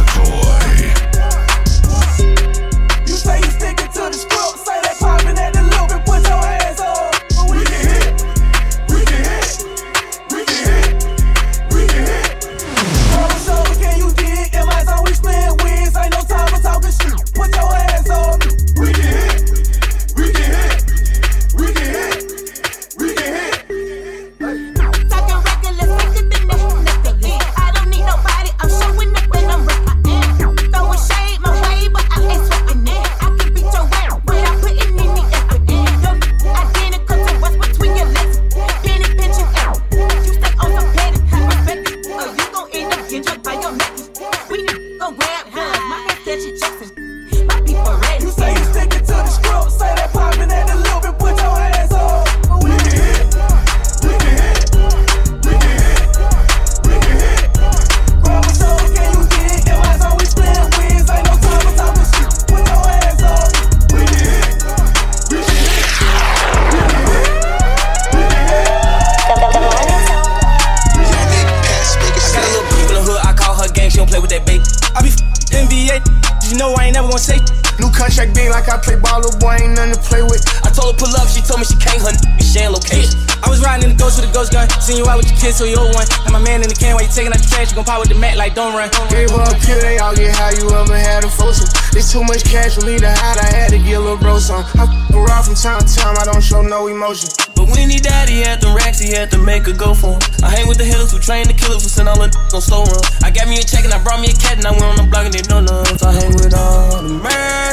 like 88.43 88.55
don't 88.59 88.75
run. 88.75 88.91
Gave 89.09 89.31
a 89.31 89.55
pill, 89.63 89.79
they 89.81 89.99
all 89.99 90.15
get 90.15 90.35
how 90.35 90.51
you 90.51 90.67
ever 90.75 90.99
had 90.99 91.23
a 91.25 91.31
foursome. 91.31 91.71
It's 91.95 92.11
too 92.11 92.25
much 92.27 92.43
cash 92.43 92.75
for 92.75 92.85
me 92.85 92.99
to 92.99 93.07
hide, 93.07 93.39
I 93.39 93.47
had 93.55 93.71
to 93.71 93.79
get 93.79 93.95
a 93.95 94.01
little 94.01 94.19
bro 94.19 94.39
some. 94.39 94.67
I 94.75 94.91
around 95.15 95.45
from 95.47 95.55
time 95.55 95.79
to 95.79 95.87
time, 95.87 96.19
I 96.19 96.25
don't 96.27 96.43
show 96.43 96.63
no 96.63 96.89
emotion. 96.89 97.31
But 97.55 97.71
when 97.71 97.89
he 97.89 97.99
died, 97.99 98.29
he 98.29 98.43
had 98.43 98.61
them 98.61 98.75
racks, 98.75 98.99
he 98.99 99.15
had 99.15 99.31
to 99.31 99.39
make 99.39 99.69
a 99.69 99.73
go 99.73 99.95
for 99.95 100.19
him. 100.19 100.23
I 100.43 100.51
hang 100.51 100.67
with 100.67 100.79
the 100.79 100.85
hitters 100.85 101.13
who 101.13 101.21
train 101.21 101.47
the 101.47 101.55
killers 101.55 101.83
who 101.83 101.89
send 101.89 102.09
all 102.09 102.19
the 102.19 102.35
on 102.53 102.61
slow 102.61 102.83
run. 102.83 103.03
I 103.23 103.31
got 103.31 103.47
me 103.47 103.59
a 103.59 103.63
check 103.63 103.85
and 103.85 103.95
I 103.95 104.03
brought 104.03 104.21
me 104.21 104.35
a 104.35 104.35
cat 104.35 104.59
and 104.59 104.67
I 104.67 104.73
went 104.73 104.91
on 104.91 104.97
the 104.97 105.07
block 105.07 105.25
and 105.27 105.35
they 105.35 105.47
know 105.47 105.61
none. 105.63 105.87
So 105.99 106.09
I 106.09 106.13
hang 106.19 106.35
with 106.35 106.55
all 106.55 106.99
the 106.99 107.15
murderers. 107.23 107.72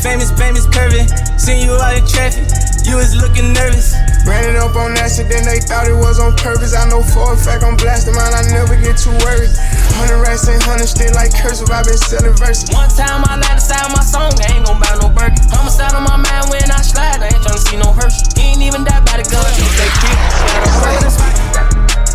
Famous, 0.00 0.32
famous 0.32 0.66
curving. 0.66 1.06
Seen 1.36 1.64
you 1.64 1.76
out 1.76 1.96
in 1.96 2.04
traffic, 2.08 2.48
you 2.84 2.96
was 2.96 3.14
looking 3.16 3.52
nervous. 3.52 3.92
Ran 4.24 4.44
it 4.44 4.56
up 4.56 4.76
on 4.76 4.96
accident, 4.96 5.44
they 5.44 5.60
thought 5.60 5.88
it 5.88 5.96
was 5.96 6.20
on 6.20 6.36
purpose. 6.36 6.76
I 6.76 6.88
know 6.88 7.00
for 7.04 7.32
a 7.32 7.36
fact 7.36 7.64
I'm 7.64 7.76
blasting 7.76 8.16
mine, 8.16 8.32
I 8.32 8.42
never 8.52 8.76
get 8.76 8.96
too 8.96 9.12
worried. 9.24 9.52
Hundred 9.96 10.20
racks 10.20 10.48
ain't 10.48 10.62
hundred 10.64 10.88
still 10.88 11.12
like 11.16 11.32
cursive, 11.32 11.70
i 11.70 11.84
been 11.84 11.96
selling 11.96 12.36
verses. 12.36 12.68
One 12.72 12.88
time 12.92 13.24
I 13.28 13.36
lied 13.40 13.60
inside 13.60 13.88
my 13.92 14.04
song, 14.04 14.32
I 14.40 14.56
ain't 14.56 14.66
gon' 14.66 14.80
buy 14.80 14.92
no 15.00 15.08
burger. 15.12 15.36
Homicide 15.52 15.92
on 15.96 16.04
my 16.04 16.16
mind 16.16 16.48
when 16.48 16.64
I 16.68 16.80
slide, 16.80 17.20
I 17.20 17.32
ain't 17.32 17.40
tryna 17.44 17.60
see 17.60 17.76
no 17.76 17.92
hearse. 17.92 18.20
He 18.36 18.56
ain't 18.56 18.62
even 18.64 18.84
die 18.84 19.00
by 19.04 19.20
the 19.20 19.26
gun. 19.28 19.44
Take 19.56 19.96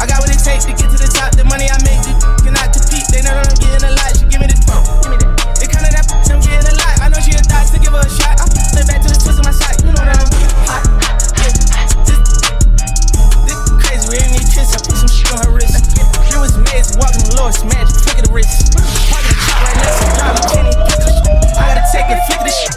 I 0.01 0.05
got 0.05 0.19
what 0.21 0.29
it 0.29 0.41
takes 0.41 0.65
to 0.65 0.73
get 0.73 0.89
to 0.89 0.97
the 0.97 1.09
top. 1.09 1.33
The 1.33 1.45
money 1.45 1.69
I 1.69 1.77
make, 1.81 2.01
you 2.05 2.13
cannot 2.45 2.73
compete. 2.73 3.09
They 3.09 3.21
know 3.21 3.33
I'm 3.33 3.57
getting 3.57 3.89
a 3.89 3.91
lot. 3.93 4.13
She 4.17 4.25
give 4.29 4.41
me 4.41 4.47
the 4.47 4.57
phone. 4.65 4.85
Give 5.01 5.11
me 5.11 5.17
that. 5.17 5.24
Give 7.85 7.93
her 7.93 8.01
a 8.01 8.09
shot. 8.09 8.41
I 8.41 8.45
flip 8.73 8.85
back 8.89 9.01
to 9.05 9.09
the 9.13 9.19
twist 9.21 9.37
of 9.37 9.45
my 9.45 9.53
side. 9.53 9.77
You 9.85 9.93
know 9.93 10.01
that 10.01 10.17
I'm 10.17 10.29
hot. 10.65 10.81
This, 11.37 12.17
this 13.45 13.61
crazy. 13.77 14.05
We 14.09 14.17
ain't 14.17 14.33
need 14.33 14.49
kiss. 14.49 14.73
I 14.73 14.81
put 14.81 14.97
some 14.97 15.11
shit 15.13 15.29
on 15.29 15.45
her 15.45 15.53
wrist. 15.53 15.93
She 16.25 16.35
was 16.41 16.57
amazing. 16.57 16.97
Walking 16.97 17.21
the 17.21 17.45
smash, 17.53 17.93
flick 18.01 18.17
of 18.17 18.25
the 18.25 18.33
wrist. 18.33 18.73
Parking 18.73 19.29
the 19.29 19.37
chop 19.45 19.61
right 19.61 19.77
next 19.77 20.01
to 20.01 20.07
John 20.17 20.33
Kenny. 20.49 20.73
I 20.73 21.77
gotta 21.77 21.85
take 21.93 22.09
it, 22.09 22.17
flick 22.25 22.41
of 22.41 22.47
this 22.49 22.57
shit. 22.57 22.73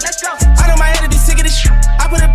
I 0.61 0.69
know 0.69 0.77
my 0.77 0.93
head 0.93 1.01
to 1.01 1.09
be 1.09 1.17
sick 1.17 1.41
of 1.41 1.45
this 1.49 1.57
shit. 1.57 1.73
I 1.73 2.05
put 2.05 2.21
a 2.21 2.29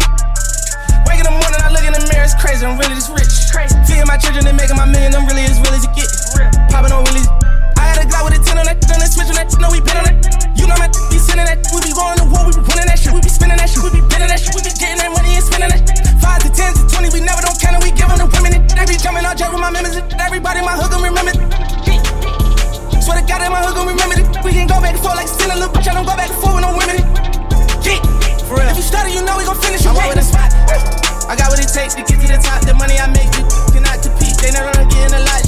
Wake 1.06 1.22
in 1.22 1.28
the 1.30 1.36
morning, 1.36 1.62
I 1.62 1.70
look 1.70 1.86
in 1.86 1.94
the 1.94 2.02
mirror, 2.10 2.26
it's 2.26 2.34
crazy, 2.34 2.66
I'm 2.66 2.80
really 2.80 2.96
this 2.96 3.12
rich. 3.12 3.54
Feeding 3.86 4.08
my 4.10 4.18
children 4.18 4.48
and 4.48 4.58
making 4.58 4.78
my 4.80 4.90
million, 4.90 5.14
I'm 5.14 5.28
really 5.30 5.46
as 5.46 5.62
real 5.62 5.78
as 5.78 5.86
it 5.86 5.94
get. 5.94 6.10
Popping 6.74 6.96
on 6.96 7.06
really. 7.06 7.22
I 7.78 7.94
had 7.94 8.02
a 8.02 8.08
Glock 8.10 8.26
with 8.26 8.40
a 8.40 8.42
10 8.42 8.58
on 8.58 8.66
that, 8.66 8.80
on 8.90 8.98
that 8.98 9.12
switch 9.12 9.30
on 9.30 9.38
that, 9.38 9.52
know 9.60 9.70
we 9.70 9.84
been 9.84 10.00
on 10.00 10.08
that. 10.08 10.18
You 10.56 10.66
know 10.66 10.80
my 10.80 10.88
be 11.12 11.20
sending 11.20 11.46
that, 11.46 11.60
we 11.76 11.84
be 11.84 11.92
going 11.92 12.23
members, 19.74 19.98
everybody 20.22 20.62
in 20.62 20.66
my 20.66 20.78
hood 20.78 20.94
gon' 20.94 21.02
remember. 21.02 21.34
Swear 23.02 23.18
to 23.18 23.26
God 23.26 23.42
that 23.42 23.50
my 23.50 23.66
hood 23.66 23.74
gon' 23.74 23.90
remember 23.90 24.22
it. 24.22 24.30
We 24.46 24.54
can 24.54 24.70
go 24.70 24.78
back 24.78 24.94
and 24.94 25.02
forth 25.02 25.18
like 25.18 25.26
a 25.26 25.58
little 25.58 25.74
bitch, 25.74 25.90
I 25.90 25.98
don't 25.98 26.06
go 26.06 26.14
back 26.14 26.30
and 26.30 26.38
forth 26.38 26.62
with 26.62 26.64
no 26.64 26.78
women. 26.78 27.02
Yeah. 27.82 27.98
For 28.46 28.62
real. 28.62 28.70
If 28.70 28.78
you 28.78 28.86
study, 28.86 29.18
you 29.18 29.26
know 29.26 29.36
we 29.36 29.50
gon' 29.50 29.58
finish. 29.58 29.82
I'm 29.90 29.98
over 29.98 30.14
the 30.14 30.22
spot. 30.22 30.54
I 31.26 31.34
got 31.34 31.50
what 31.50 31.58
it 31.58 31.74
takes 31.74 31.98
to 31.98 32.06
get 32.06 32.22
to 32.22 32.28
the 32.30 32.38
top. 32.38 32.62
The 32.62 32.78
money 32.78 33.02
I 33.02 33.10
make, 33.10 33.34
you 33.34 33.44
cannot 33.74 34.06
compete. 34.06 34.38
They 34.38 34.54
never 34.54 34.70
I'm 34.70 34.88
getting 34.88 35.18
a 35.18 35.26
lot. 35.26 35.43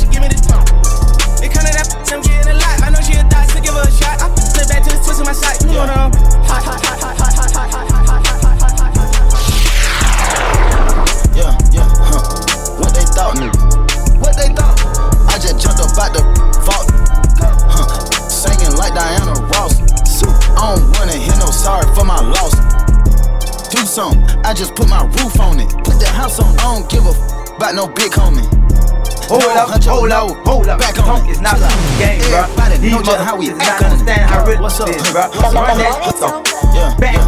Hold 29.96 30.12
up, 30.12 30.46
hold 30.46 30.68
up. 30.68 30.80
Back 30.80 31.00
on 31.00 31.06
Punk 31.06 31.30
is 31.30 31.40
not 31.40 31.60
like 31.60 31.72
a 31.72 31.98
game, 31.98 32.22
bro. 32.28 32.44
These 32.76 32.92
know 32.92 33.02
just 33.02 33.24
how 33.24 33.38
we 33.38 33.48
motherfuckers 33.48 33.62
act 33.64 33.82
not 33.82 33.92
understand 33.92 34.30
how 34.30 34.46
real 34.46 34.62
this 34.64 34.80
is, 34.80 35.12
bro. 35.12 35.24
Run 35.56 35.78
that 35.80 36.04
shit 36.04 36.22
off. 36.22 36.44
Yeah, 36.76 36.92
Bang. 37.00 37.20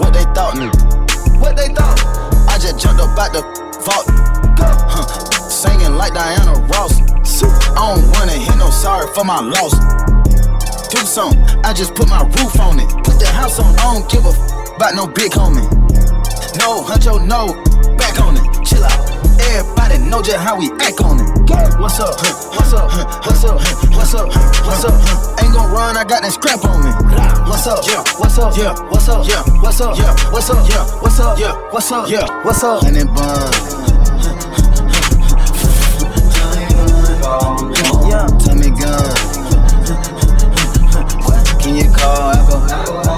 What 0.00 0.12
they 0.12 0.24
thought, 0.32 0.56
nigga? 0.56 1.40
What 1.40 1.56
they 1.56 1.68
thought? 1.68 2.00
I 2.48 2.58
just 2.58 2.80
jumped 2.80 3.00
up 3.00 3.18
out 3.18 3.32
the 3.32 3.42
vault, 3.84 4.06
huh? 4.58 5.04
Singing 5.48 5.96
like 5.96 6.14
Diana 6.14 6.56
Ross. 6.72 7.00
I 7.76 7.92
don't 7.92 8.10
wanna 8.12 8.32
hear 8.32 8.56
no 8.56 8.70
sorry 8.70 9.06
for 9.12 9.24
my 9.24 9.40
loss. 9.40 9.76
Do 10.88 10.98
something, 11.04 11.42
I 11.64 11.74
just 11.74 11.94
put 11.94 12.08
my 12.08 12.22
roof 12.24 12.58
on 12.60 12.80
it. 12.80 12.88
Put 13.04 13.20
the 13.20 13.28
house 13.28 13.58
on, 13.60 13.74
I 13.76 13.92
don't 13.92 14.08
give 14.10 14.24
a 14.24 14.32
f 14.32 14.76
about 14.76 14.94
no 14.94 15.06
big 15.06 15.32
homie. 15.32 15.66
No, 16.56 16.80
huncho, 16.82 17.20
no, 17.20 17.52
back 17.96 18.18
on 18.20 18.36
it. 18.36 18.64
Chill 18.64 18.82
out 18.82 19.25
everybody 19.54 19.98
know 19.98 20.22
just 20.22 20.38
how 20.38 20.58
we 20.58 20.70
act 20.80 21.00
on 21.00 21.20
it. 21.20 21.28
What's 21.78 22.00
up? 22.00 22.16
What's 22.56 22.72
up? 22.72 22.90
What's 23.24 23.44
up? 23.44 23.60
What's 23.94 24.14
up? 24.14 24.28
What's 24.66 24.84
up? 24.84 24.94
Ain't 25.42 25.52
gon' 25.54 25.70
run, 25.70 25.96
I 25.96 26.04
got 26.04 26.22
that 26.22 26.32
scrap 26.32 26.64
on 26.64 26.82
me. 26.82 26.90
What's 27.48 27.66
up? 27.66 27.84
Yeah. 27.86 28.02
What's 28.18 28.38
up? 28.38 28.56
Yeah. 28.56 28.74
What's 28.90 29.08
up? 29.08 29.26
Yeah. 29.26 29.42
What's 29.62 29.80
up? 29.80 29.96
Yeah. 29.98 30.14
What's 30.32 30.50
up? 30.50 30.68
Yeah. 30.68 30.84
What's 31.00 31.20
up? 31.20 31.38
Yeah. 31.38 31.70
What's 31.70 31.92
up? 31.92 32.08
Yeah. 32.10 32.26
What's 32.44 32.64
up? 32.64 32.82
And 32.84 32.96
it 32.96 33.06
bun. 33.06 33.52
Yeah. 38.08 38.26
Tell 38.40 38.56
me 38.56 38.70
gun. 38.70 39.14
Can 41.60 41.74
you 41.76 41.90
call? 41.92 43.15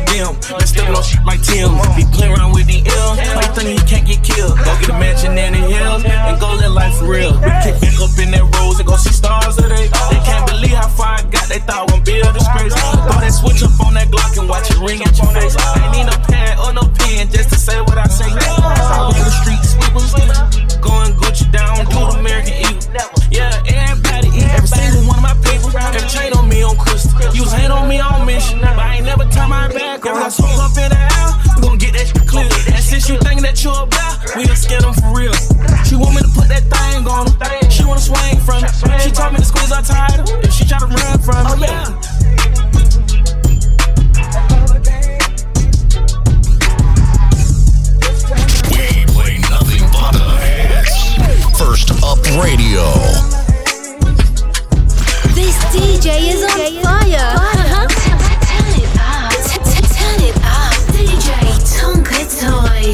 All 0.00 0.60
her 0.60 0.64
them. 0.64 0.70
They 0.72 0.86
on 0.88 1.02
shit 1.02 1.24
like 1.24 1.42
Tim. 1.42 1.70
Be 1.96 2.04
playing 2.12 2.32
around 2.32 2.52
with 2.52 2.66
the 2.66 2.80
M. 2.80 3.12
Why 3.36 3.44
you 3.44 3.52
think 3.52 3.68
he 3.76 3.82
can't 3.86 4.06
get 4.06 4.22
killed? 4.24 4.56
Go 4.58 4.72
get 4.80 4.90
a 4.90 4.96
mansion 4.96 5.36
in 5.36 5.52
the 5.52 5.62
hills 5.68 6.04
and 6.04 6.40
go 6.40 6.54
live 6.56 6.72
life 6.72 7.00
real. 7.02 7.34
We 7.40 7.50
kick 7.64 7.76
back 7.80 7.96
up 8.00 8.14
in 8.18 8.30
that 8.32 8.46
rose 8.56 8.78
and 8.80 8.88
go 8.88 8.96
see 8.96 9.12
stars 9.12 9.56
today. 9.56 9.88
They 10.10 10.20
can't 10.24 10.46
believe 10.48 10.76
how 10.76 10.88
far 10.88 11.20
I 11.20 11.22
got. 11.28 11.48
They 11.48 11.60
thought 11.60 11.84
I 11.84 11.92
wouldn't 11.92 12.06
be 12.06 12.20
a 12.20 12.32
disgrace. 12.32 12.74
That 12.74 13.32
switch 13.32 13.62
up 13.62 13.76
on 13.84 13.94
that 13.94 14.08
Glock 14.08 14.38
and 14.38 14.48
watch 14.48 14.70
it 14.70 14.78
ring 14.80 15.02
at 15.02 15.16
your 15.18 15.28
face. 15.32 15.56
Ain't 15.76 15.92
need 15.92 16.08
no 16.08 16.16
pad 16.26 16.58
or 16.64 16.72
no 16.72 16.84
pen 16.98 17.28
just 17.28 17.50
to 17.50 17.58
say 17.58 17.80
what 17.80 17.98
I 17.98 18.06
say. 18.08 18.28
I 18.30 19.06
was 19.06 19.18
the 19.18 19.34
streets, 19.42 19.76
sweepers, 19.76 20.12
going 20.80 21.12
Gucci 21.20 21.50
down, 21.52 21.84
do 21.86 21.98
the 22.10 22.18
American 22.18 22.54
Eagle. 22.54 23.19
People. 25.50 25.70
Every 25.76 26.08
chain 26.08 26.32
on 26.32 26.48
me 26.48 26.62
on 26.62 26.76
crystal. 26.76 27.18
You 27.34 27.42
was 27.42 27.52
hate 27.52 27.70
on 27.70 27.88
me 27.88 28.00
on 28.00 28.26
mission, 28.26 28.60
but 28.60 28.78
I 28.78 28.96
ain't 28.96 29.06
never 29.06 29.24
turn 29.26 29.50
my 29.50 29.68
back. 29.68 30.04
If 30.04 30.14
I 30.14 30.28
smoke 30.28 30.58
up 30.58 30.76
in 30.78 30.90
the 30.90 30.98
air, 30.98 31.30
we 31.56 31.62
gon' 31.62 31.78
get 31.78 31.92
that 31.94 32.06
shit 32.06 32.26
clear. 32.26 32.48
And 32.74 32.82
since 32.82 33.08
you 33.08 33.18
thinking 33.18 33.42
that 33.42 33.62
you 33.64 33.70
about, 33.70 34.20
we 34.36 34.44
done 34.46 34.56
scared 34.56 34.82
them 34.82 34.94
for 34.94 35.12
real. 35.14 35.34
She 35.84 35.96
want 35.96 36.14
me 36.14 36.22
to 36.22 36.32
put 36.34 36.48
that 36.48 36.64
thing 36.70 37.06
on 37.06 37.26
her. 37.26 37.70
She 37.70 37.84
wanna 37.84 38.00
swing 38.00 38.38
from 38.40 38.64
it. 38.64 38.70
She 39.02 39.10
told 39.10 39.32
me 39.32 39.38
to 39.38 39.44
squeeze 39.44 39.72
her 39.74 39.82
tighter 39.82 40.24
if 40.42 40.52
she 40.52 40.64
try 40.64 40.78
to 40.78 40.86
run 40.86 41.18
from 41.18 41.46
it. 41.46 41.50
Oh, 41.50 41.56
yeah. 41.58 41.86
We 48.70 49.04
play 49.12 49.38
nothing 49.50 49.84
but 49.92 50.12
the 50.14 50.26
hits. 50.38 51.58
First 51.58 51.90
Up 52.02 52.20
Radio. 52.42 53.49
DJ 55.72 56.34
is 56.34 56.42
on 56.42 56.50
fire. 56.82 57.30
Turn 58.46 58.72
it 58.76 58.90
up. 59.00 59.30
Turn 59.96 60.20
it 60.28 60.36
up. 60.44 60.74
DJ 60.94 61.30
Tonka 61.74 62.20
Toy. 62.40 62.86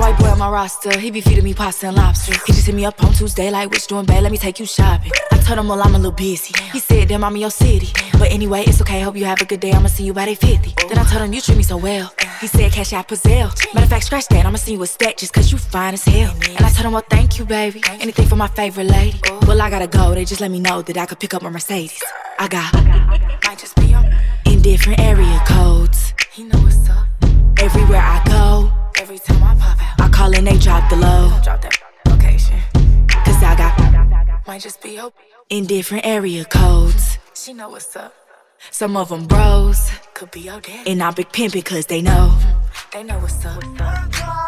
White 0.00 0.18
boy 0.18 0.28
on 0.28 0.38
my 0.38 0.48
roster, 0.48 0.96
he 0.98 1.10
be 1.10 1.20
feeding 1.20 1.42
me 1.42 1.52
pasta 1.52 1.88
and 1.88 1.96
lobster. 1.96 2.32
He 2.46 2.52
just 2.52 2.66
hit 2.66 2.74
me 2.76 2.84
up 2.84 3.02
on 3.02 3.12
Tuesday, 3.12 3.50
like, 3.50 3.70
what's 3.70 3.86
doing, 3.88 4.04
babe? 4.04 4.22
Let 4.22 4.30
me 4.30 4.38
take 4.38 4.60
you 4.60 4.66
shopping. 4.66 5.10
I 5.32 5.38
told 5.38 5.58
him, 5.58 5.66
well, 5.66 5.82
I'm 5.82 5.94
a 5.94 5.98
little 5.98 6.12
busy. 6.12 6.54
He 6.72 6.78
said, 6.78 7.08
damn, 7.08 7.24
I'm 7.24 7.34
in 7.34 7.40
your 7.40 7.50
city. 7.50 7.88
But 8.12 8.30
anyway, 8.30 8.62
it's 8.66 8.80
okay, 8.82 9.00
hope 9.00 9.16
you 9.16 9.24
have 9.24 9.40
a 9.40 9.44
good 9.44 9.58
day. 9.58 9.72
I'ma 9.72 9.88
see 9.88 10.04
you 10.04 10.12
by 10.12 10.26
day 10.26 10.36
50. 10.36 10.74
Then 10.88 10.98
I 10.98 11.04
told 11.04 11.22
him, 11.22 11.32
you 11.32 11.40
treat 11.40 11.56
me 11.56 11.64
so 11.64 11.76
well. 11.76 12.12
He 12.40 12.46
said, 12.48 12.70
cash 12.72 12.92
out 12.92 13.08
Pazelle. 13.08 13.50
Matter 13.72 13.84
of 13.84 13.90
fact, 13.90 14.04
scratch 14.04 14.26
that, 14.28 14.44
I'ma 14.44 14.58
see 14.58 14.72
you 14.72 14.82
a 14.82 14.86
stack 14.86 15.16
just 15.16 15.32
cause 15.32 15.50
you 15.50 15.58
fine 15.58 15.94
as 15.94 16.04
hell. 16.04 16.34
And 16.48 16.60
I 16.60 16.70
told 16.70 16.86
him, 16.86 16.92
well, 16.92 17.04
thank 17.08 17.38
you, 17.38 17.44
baby. 17.46 17.82
Anything 17.86 18.26
for 18.26 18.36
my 18.36 18.48
favorite 18.48 18.88
lady. 18.88 19.18
Well, 19.46 19.60
I 19.62 19.70
gotta 19.70 19.86
go, 19.86 20.14
they 20.14 20.24
just 20.24 20.40
let 20.40 20.50
me 20.50 20.60
know 20.60 20.82
that 20.82 20.96
I 20.98 21.06
could 21.06 21.18
pick 21.18 21.32
up 21.32 21.42
my 21.42 21.48
Mercedes. 21.48 22.02
I 22.38 22.48
got, 22.48 22.74
might 23.46 23.58
just 23.58 23.74
be 23.76 23.94
on 23.94 24.14
in 24.44 24.60
different 24.60 25.00
area 25.00 25.42
codes. 25.46 26.12
He 26.32 26.44
know 26.44 26.58
what's 26.58 26.88
up. 26.90 27.06
Everywhere 27.58 28.02
I 28.02 28.22
go, 28.26 28.70
every 29.00 29.18
time 29.18 29.42
I 29.42 29.54
pop 29.54 29.80
out, 29.80 30.00
I 30.00 30.08
call 30.10 30.34
and 30.36 30.46
they 30.46 30.58
drop 30.58 30.90
the 30.90 30.96
low. 30.96 31.32
Drop 31.42 31.62
that 31.62 31.78
location. 32.06 32.60
Cause 33.24 33.42
I 33.42 33.56
got, 33.56 34.46
might 34.46 34.60
just 34.60 34.82
be 34.82 34.98
open. 35.00 35.22
In 35.48 35.64
different 35.64 36.04
area 36.04 36.44
codes. 36.44 37.18
She 37.34 37.54
know 37.54 37.70
what's 37.70 37.96
up. 37.96 38.12
Some 38.70 38.96
of 38.96 39.08
them 39.08 39.26
bros, 39.26 39.90
could 40.14 40.30
be 40.30 40.40
your 40.40 40.60
dad. 40.60 40.86
And 40.86 41.02
I'm 41.02 41.14
big 41.14 41.30
pimpin' 41.30 41.64
cause 41.64 41.86
they 41.86 42.02
know. 42.02 42.36
They 42.92 43.02
know 43.02 43.18
what's 43.18 43.44
up. 43.44 43.62
I 43.80 44.45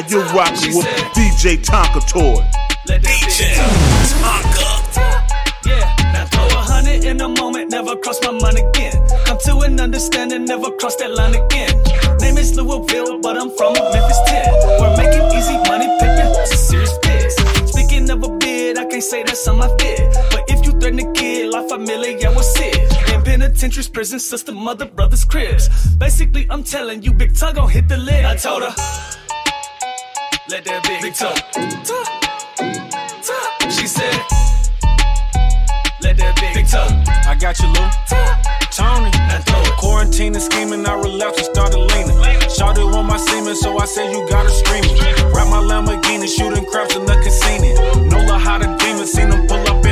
now, 0.00 0.08
you're 0.08 0.24
rocking 0.34 0.74
with 0.74 0.86
DJ 1.14 1.56
Tonka 1.58 2.00
Toy. 2.08 2.42
DJ 2.86 3.54
Yeah, 5.64 5.94
now 6.12 6.26
throw 6.26 6.46
a 6.46 6.62
hundred 6.62 7.04
in 7.04 7.20
a 7.20 7.28
moment, 7.28 7.70
never 7.70 7.94
cross 7.96 8.20
my 8.22 8.32
mind 8.32 8.58
again. 8.58 8.94
Come 9.24 9.38
to 9.44 9.58
an 9.60 9.78
understanding, 9.78 10.46
never 10.46 10.70
cross 10.72 10.96
that 10.96 11.12
line 11.12 11.34
again. 11.34 11.70
Name 12.18 12.38
is 12.38 12.56
Louisville, 12.56 13.20
but 13.20 13.38
I'm 13.38 13.50
from 13.56 13.74
Memphis 13.74 14.18
10. 14.26 14.52
We're 14.80 14.96
making 14.96 15.26
easy 15.38 15.56
money, 15.70 15.86
pimping, 16.00 16.32
it's 16.42 16.52
a 16.52 16.56
serious 16.56 16.98
biz. 17.02 17.34
Speaking 17.70 18.10
of 18.10 18.24
a 18.24 18.36
bid, 18.38 18.78
I 18.78 18.86
can't 18.86 19.02
say 19.02 19.22
that's 19.22 19.46
on 19.46 19.58
my 19.58 19.68
fit. 19.78 20.12
But 20.32 20.42
if 20.48 20.66
you 20.66 20.72
threaten 20.80 20.98
a 20.98 21.12
kid, 21.12 21.50
la 21.50 21.62
familia 21.68 22.32
was 22.32 22.52
it. 22.56 22.74
In 23.14 23.22
penitentiaries, 23.22 23.88
prison 23.88 24.18
sister, 24.18 24.52
mother, 24.52 24.86
brothers, 24.86 25.24
cribs. 25.24 25.68
Basically, 25.96 26.48
I'm 26.50 26.64
telling 26.64 27.02
you, 27.02 27.12
Big 27.12 27.36
Tug 27.36 27.54
gon' 27.54 27.70
hit 27.70 27.86
the 27.86 27.96
lid. 27.96 28.24
I 28.24 28.34
told 28.34 28.64
her, 28.64 28.74
let 30.54 30.64
that 30.66 30.86
big. 30.86 31.02
She 33.72 33.86
said, 33.88 34.14
let 36.00 36.16
that 36.16 36.36
big, 36.38 36.54
big 36.54 36.66
tug. 36.68 36.92
I 37.26 37.34
got 37.34 37.58
you, 37.58 37.66
Lou. 37.74 37.82
Tony. 38.70 39.10
Quarantine 39.78 40.34
and 40.34 40.42
scheming, 40.42 40.86
I 40.86 40.94
relapsed 40.94 41.40
and 41.40 41.48
started 41.50 41.78
leaning. 41.78 42.18
Shouted 42.48 42.86
on 42.86 43.06
my 43.06 43.16
semen, 43.16 43.56
so 43.56 43.76
I 43.78 43.84
said 43.84 44.12
you 44.12 44.26
gotta 44.28 44.50
scream 44.50 44.84
it. 44.84 45.34
Wrap 45.34 45.48
my 45.48 45.58
Lamborghini, 45.58 46.28
shooting 46.28 46.64
craps 46.66 46.94
in 46.94 47.04
the 47.04 47.16
casino. 47.24 47.74
Nola 48.06 48.38
how 48.38 48.58
the 48.58 48.70
demon, 48.78 49.06
seen 49.06 49.32
him 49.32 49.46
pull 49.48 49.58
up 49.66 49.83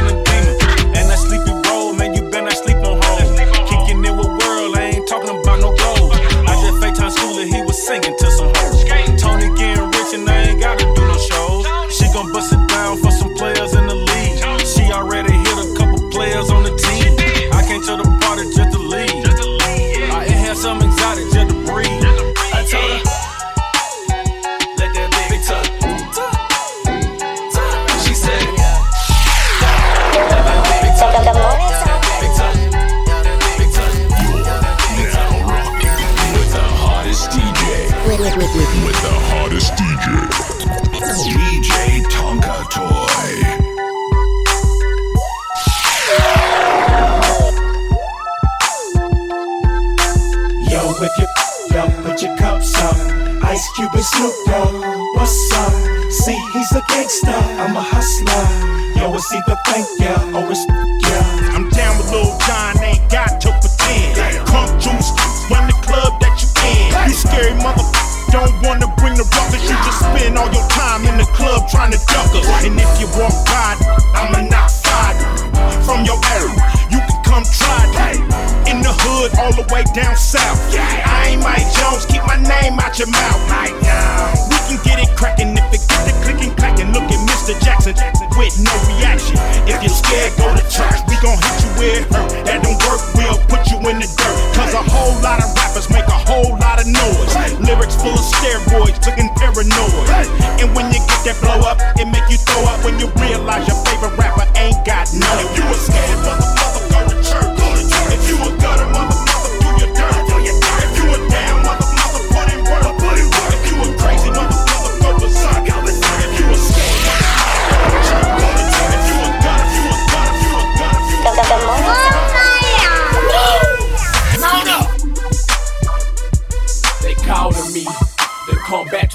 down 79.93 80.17
south. 80.17 80.57
Yeah. 80.73 80.85
I 81.05 81.37
ain't 81.37 81.43
Mike 81.45 81.69
Jones, 81.77 82.09
keep 82.09 82.25
my 82.25 82.41
name 82.41 82.81
out 82.81 82.99
your 82.99 83.09
mouth. 83.13 83.41
Right 83.49 83.77
now, 83.85 84.33
we 84.49 84.57
can 84.69 84.79
get 84.85 84.97
it 84.99 85.13
crackin' 85.17 85.53
if 85.53 85.69
it 85.69 85.85
get 85.85 86.03
the 86.09 86.15
clickin' 86.25 86.53
clackin'. 86.57 86.93
Look 86.97 87.05
at 87.13 87.21
Mr. 87.29 87.53
Jackson 87.61 87.93
with 88.41 88.57
no 88.61 88.73
reaction. 88.89 89.37
If 89.69 89.81
you're 89.85 89.93
scared, 89.93 90.33
go 90.41 90.49
to 90.49 90.65
church. 90.73 90.97
We 91.09 91.17
gon' 91.21 91.37
hit 91.37 91.57
you 91.61 91.71
where 91.77 91.97
it 92.01 92.07
hurt. 92.09 92.33
That 92.49 92.65
don't 92.65 92.81
work, 92.89 93.01
we'll 93.17 93.41
put 93.53 93.69
you 93.69 93.79
in 93.93 94.01
the 94.01 94.09
dirt. 94.09 94.37
Cause 94.57 94.73
a 94.73 94.83
whole 94.83 95.13
lot 95.21 95.45
of 95.45 95.53
rappers 95.61 95.89
make 95.93 96.09
a 96.09 96.21
whole 96.25 96.57
lot 96.57 96.81
of 96.81 96.89
noise. 96.89 97.33
Lyrics 97.61 97.97
full 98.01 98.17
of 98.17 98.25
steroids, 98.25 98.97
looking 99.05 99.29
paranoid. 99.37 100.09
And 100.57 100.73
when 100.73 100.89
you 100.89 101.01
get 101.05 101.21
that 101.29 101.37
blow 101.45 101.61
up, 101.69 101.79
it 102.01 102.09
make 102.09 102.25
you 102.33 102.41
throw 102.41 102.65
up 102.65 102.81
when 102.81 102.97
you 102.97 103.13
realize 103.21 103.69
your 103.69 103.77
favorite 103.85 104.17
rapper 104.17 104.49
ain't 104.57 104.81
got 104.89 105.13
none. 105.13 105.37
If 105.45 105.53
you 105.53 105.65
a 105.69 105.77
scared 105.77 106.21
mother, 106.25 106.49
mother, 106.57 106.83
go 106.89 107.01
to 107.13 107.17
church. 107.21 107.53
Go 107.61 107.67
to 107.77 107.85
church. 107.85 108.13
If 108.17 108.23
you 108.33 108.37
a 108.41 108.62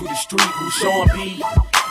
the 0.08 0.16
street 0.16 0.42
who 0.42 0.70
Sean 0.72 1.08
B. 1.14 1.42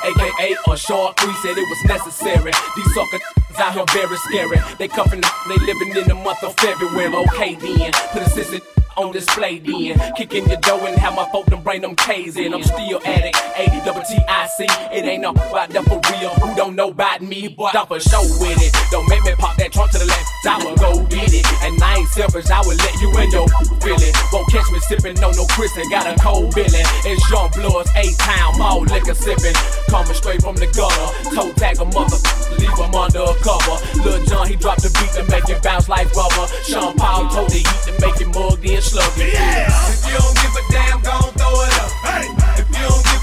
AKA 0.04 0.56
a 0.70 0.76
short 0.76 1.18
three 1.20 1.34
said 1.42 1.56
it 1.56 1.68
was 1.68 1.84
necessary. 1.84 2.52
These 2.76 2.94
sucker 2.94 3.18
out 3.58 3.74
here 3.74 3.84
very 3.92 4.16
scary. 4.16 4.58
They 4.78 4.88
cuffin', 4.88 5.22
they 5.48 5.56
living 5.56 5.96
in 5.96 6.08
the 6.08 6.14
month 6.14 6.42
of 6.44 6.54
February. 6.58 7.14
Okay 7.14 7.54
then, 7.54 7.92
put 8.12 8.22
a 8.22 8.30
sister 8.30 8.60
on 8.96 9.12
display 9.12 9.58
then. 9.58 10.00
Kick 10.16 10.34
in 10.34 10.46
your 10.48 10.60
door 10.60 10.80
and 10.86 10.98
have 10.98 11.14
my 11.14 11.28
folk 11.30 11.46
them 11.46 11.62
bring 11.62 11.82
them 11.82 11.94
K's 11.96 12.36
in. 12.36 12.54
I'm 12.54 12.62
still 12.62 13.00
at 13.04 13.24
it. 13.24 13.36
80 13.56 13.84
double 13.84 14.02
T-I-C. 14.02 14.64
It 14.92 15.04
ain't 15.04 15.22
no 15.22 15.30
about 15.30 15.70
that 15.70 15.84
for 15.84 16.00
real. 16.12 16.30
Who 16.40 16.54
don't 16.56 16.74
know 16.74 16.90
about 16.90 17.22
me, 17.22 17.48
but 17.48 17.74
I'm 17.76 17.86
for 17.86 18.00
show 18.00 18.22
with 18.40 18.60
it. 18.62 18.72
Don't 18.90 19.08
make 19.08 19.22
me 19.24 19.34
pop 19.38 19.56
that 19.56 19.72
trunk 19.72 19.92
to 19.92 19.98
the 19.98 20.06
left, 20.06 20.24
I 20.46 20.56
will 20.64 20.76
go 20.76 21.04
get 21.06 21.32
it. 21.32 21.46
And 21.62 21.82
I 21.82 21.96
ain't 21.98 22.08
selfish, 22.08 22.50
I 22.50 22.60
will 22.60 22.76
let 22.76 22.94
you 23.00 23.10
in 23.20 23.30
your 23.30 23.48
feeling. 23.80 24.12
Won't 24.32 24.48
catch 24.50 24.70
me 24.72 24.80
sipping 24.80 25.20
no 25.20 25.30
no 25.32 25.44
Chris 25.52 25.72
got 25.90 26.06
a 26.06 26.16
cold 26.20 26.54
billy. 26.54 26.82
It's 27.04 27.20
Jean 27.28 27.50
Blood's 27.52 27.90
A-Town, 27.96 28.58
mall 28.58 28.80
liquor 28.82 29.14
sipping. 29.14 29.56
Coming 29.88 30.14
straight 30.14 30.42
from 30.42 30.56
the 30.56 30.66
gutter. 30.72 31.08
Toe 31.34 31.52
tag 31.54 31.80
a 31.80 31.84
mother, 31.84 32.18
leave 32.58 32.72
him 32.72 32.94
under 32.94 33.24
a 33.28 33.34
cover. 33.44 33.76
Lil 34.02 34.24
Jon, 34.24 34.46
he 34.46 34.56
dropped 34.56 34.82
the 34.82 34.90
beat 34.96 35.12
to 35.18 35.22
make 35.30 35.48
it 35.48 35.62
bounce 35.62 35.88
like 35.88 36.08
rubber. 36.14 36.46
Sean 36.64 36.96
Paul 36.96 37.28
told 37.28 37.50
the 37.50 37.60
heat 37.60 37.80
to 37.84 37.92
make 38.00 38.20
it 38.20 38.28
mug 38.32 38.60
then 38.62 38.80
sluggy. 38.86 39.32
Yeah. 39.32 39.66
If 39.90 40.06
you 40.06 40.14
don't 40.14 40.36
give 40.38 40.54
a 40.54 40.62
damn, 40.70 41.02
gon' 41.02 41.32
throw 41.34 41.66
it 41.66 41.74
up. 41.82 41.90
Hey. 42.06 42.30
If 42.62 42.68
you 42.70 42.82
don't 42.86 43.15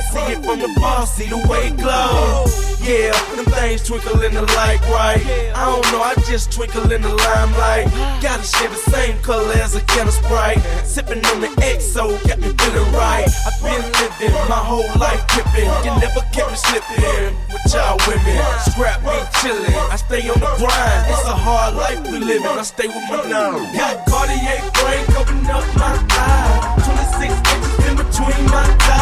can 0.00 0.12
see 0.12 0.32
it 0.32 0.44
from 0.44 0.58
the 0.60 0.68
bar, 0.80 1.06
see 1.06 1.28
the 1.28 1.36
way 1.48 1.68
it 1.68 1.76
glows. 1.76 2.80
Yeah, 2.80 3.12
them 3.36 3.44
things 3.52 3.82
twinkle 3.82 4.22
in 4.22 4.32
the 4.34 4.42
light, 4.56 4.80
right? 4.88 5.20
I 5.54 5.64
don't 5.68 5.84
know, 5.92 6.00
I 6.00 6.14
just 6.26 6.52
twinkle 6.52 6.90
in 6.90 7.02
the 7.02 7.12
limelight. 7.12 7.92
Gotta 8.22 8.42
share 8.42 8.68
the 8.68 8.82
same 8.90 9.18
color 9.20 9.52
as 9.60 9.74
a 9.76 9.82
can 9.82 10.08
of 10.08 10.14
Sprite. 10.14 10.60
Sipping 10.84 11.24
on 11.26 11.40
the 11.40 11.48
XO, 11.60 12.16
got 12.26 12.38
me 12.38 12.52
feeling 12.56 12.92
right. 12.92 13.28
I've 13.46 13.60
been 13.62 13.84
living 14.00 14.32
my 14.48 14.62
whole 14.70 14.88
life 14.98 15.20
pimping. 15.28 15.70
You 15.84 15.92
never 16.00 16.24
kept 16.32 16.50
me 16.50 16.56
slipping 16.56 17.36
with 17.52 17.64
y'all 17.72 18.00
women. 18.08 18.40
Scrap 18.72 19.02
me 19.02 19.16
chillin'. 19.40 19.92
I 19.92 19.96
stay 19.96 20.28
on 20.28 20.40
the 20.40 20.50
grind. 20.56 21.00
It's 21.12 21.24
a 21.28 21.36
hard 21.36 21.74
life 21.76 22.00
we 22.08 22.18
living. 22.18 22.46
I 22.46 22.62
stay 22.62 22.88
with 22.88 23.04
my 23.10 23.28
now. 23.28 23.58
Got 23.76 24.06
Cartier 24.08 24.60
brain 24.80 25.04
covering 25.12 25.46
up 25.46 25.66
my 25.76 25.92
eye. 26.16 26.80
26 27.20 27.36
inches 27.52 27.74
in 27.86 27.96
between 27.96 28.44
my 28.48 28.64
thighs. 28.88 28.99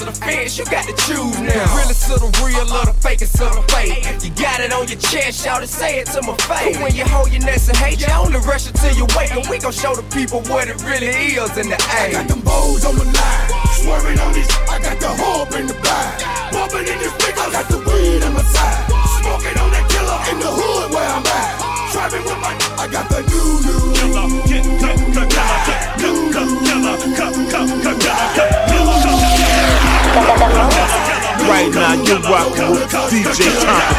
Of 0.00 0.06
the 0.06 0.12
fence, 0.12 0.58
you 0.58 0.64
got 0.66 0.84
to 0.86 0.94
choose 1.06 1.38
now. 1.40 1.76
Realest 1.76 2.08
to 2.08 2.16
the 2.18 2.30
real, 2.42 2.66
or 2.66 2.86
the 2.88 2.96
fakest 2.98 3.36
to 3.38 3.46
the 3.52 3.62
fake. 3.70 4.02
You 4.24 4.30
got 4.34 4.60
it 4.60 4.72
on 4.72 4.88
your 4.88 4.98
chest, 4.98 5.44
shout 5.44 5.62
it, 5.62 5.68
say 5.68 6.00
it 6.00 6.06
to 6.14 6.22
my 6.22 6.34
face. 6.48 6.78
When 6.78 6.94
you 6.94 7.04
hold 7.04 7.30
your 7.30 7.42
nest 7.42 7.68
and 7.68 7.76
hate, 7.76 8.00
you 8.00 8.08
only 8.14 8.40
rush 8.48 8.66
it 8.68 8.74
till 8.74 8.94
you 8.96 9.06
wake. 9.16 9.30
And 9.30 9.46
we 9.48 9.58
gon' 9.58 9.72
show 9.72 9.94
the 9.94 10.02
people 10.14 10.40
what 10.50 10.68
it 10.68 10.82
really 10.82 11.12
is 11.36 11.52
in 11.58 11.68
the 11.68 11.76
A. 11.76 12.00
I 12.00 12.12
got 12.12 12.28
them 12.28 12.40
bows 12.40 12.84
on 12.84 12.96
my 12.96 13.04
line, 13.04 13.48
swerving 13.78 14.18
on 14.18 14.32
this. 14.32 14.48
I 14.68 14.78
got 14.80 14.98
the 14.98 15.10
hub 15.10 15.52
in 15.54 15.66
the 15.66 15.76
blind, 15.78 16.16
bumping 16.50 16.88
in 16.88 16.98
this 16.98 17.14
bitch. 17.20 17.38
I 17.38 17.52
got 17.52 17.66
the 17.68 17.78
weed 17.78 18.22
on 18.24 18.32
my 18.34 18.42
side, 18.42 18.88
smoking 19.20 19.56
on 19.58 19.70
that 19.74 19.84
killer 19.90 20.18
in 20.32 20.36
the 20.40 20.50
hood 20.50 20.90
where 20.90 21.10
I'm 21.12 21.26
at. 21.26 21.74
Driving 21.92 22.24
with 22.24 22.40
my, 22.42 22.52
I 22.82 22.88
got 22.90 23.06
the 23.08 23.20
new 23.30 23.62
new. 28.68 28.73
Right 30.14 31.70
now, 31.74 31.94
you're 32.04 32.20
rocking 32.20 32.70
with 32.70 32.88
DJ 33.10 33.50
Tonka 33.60 33.94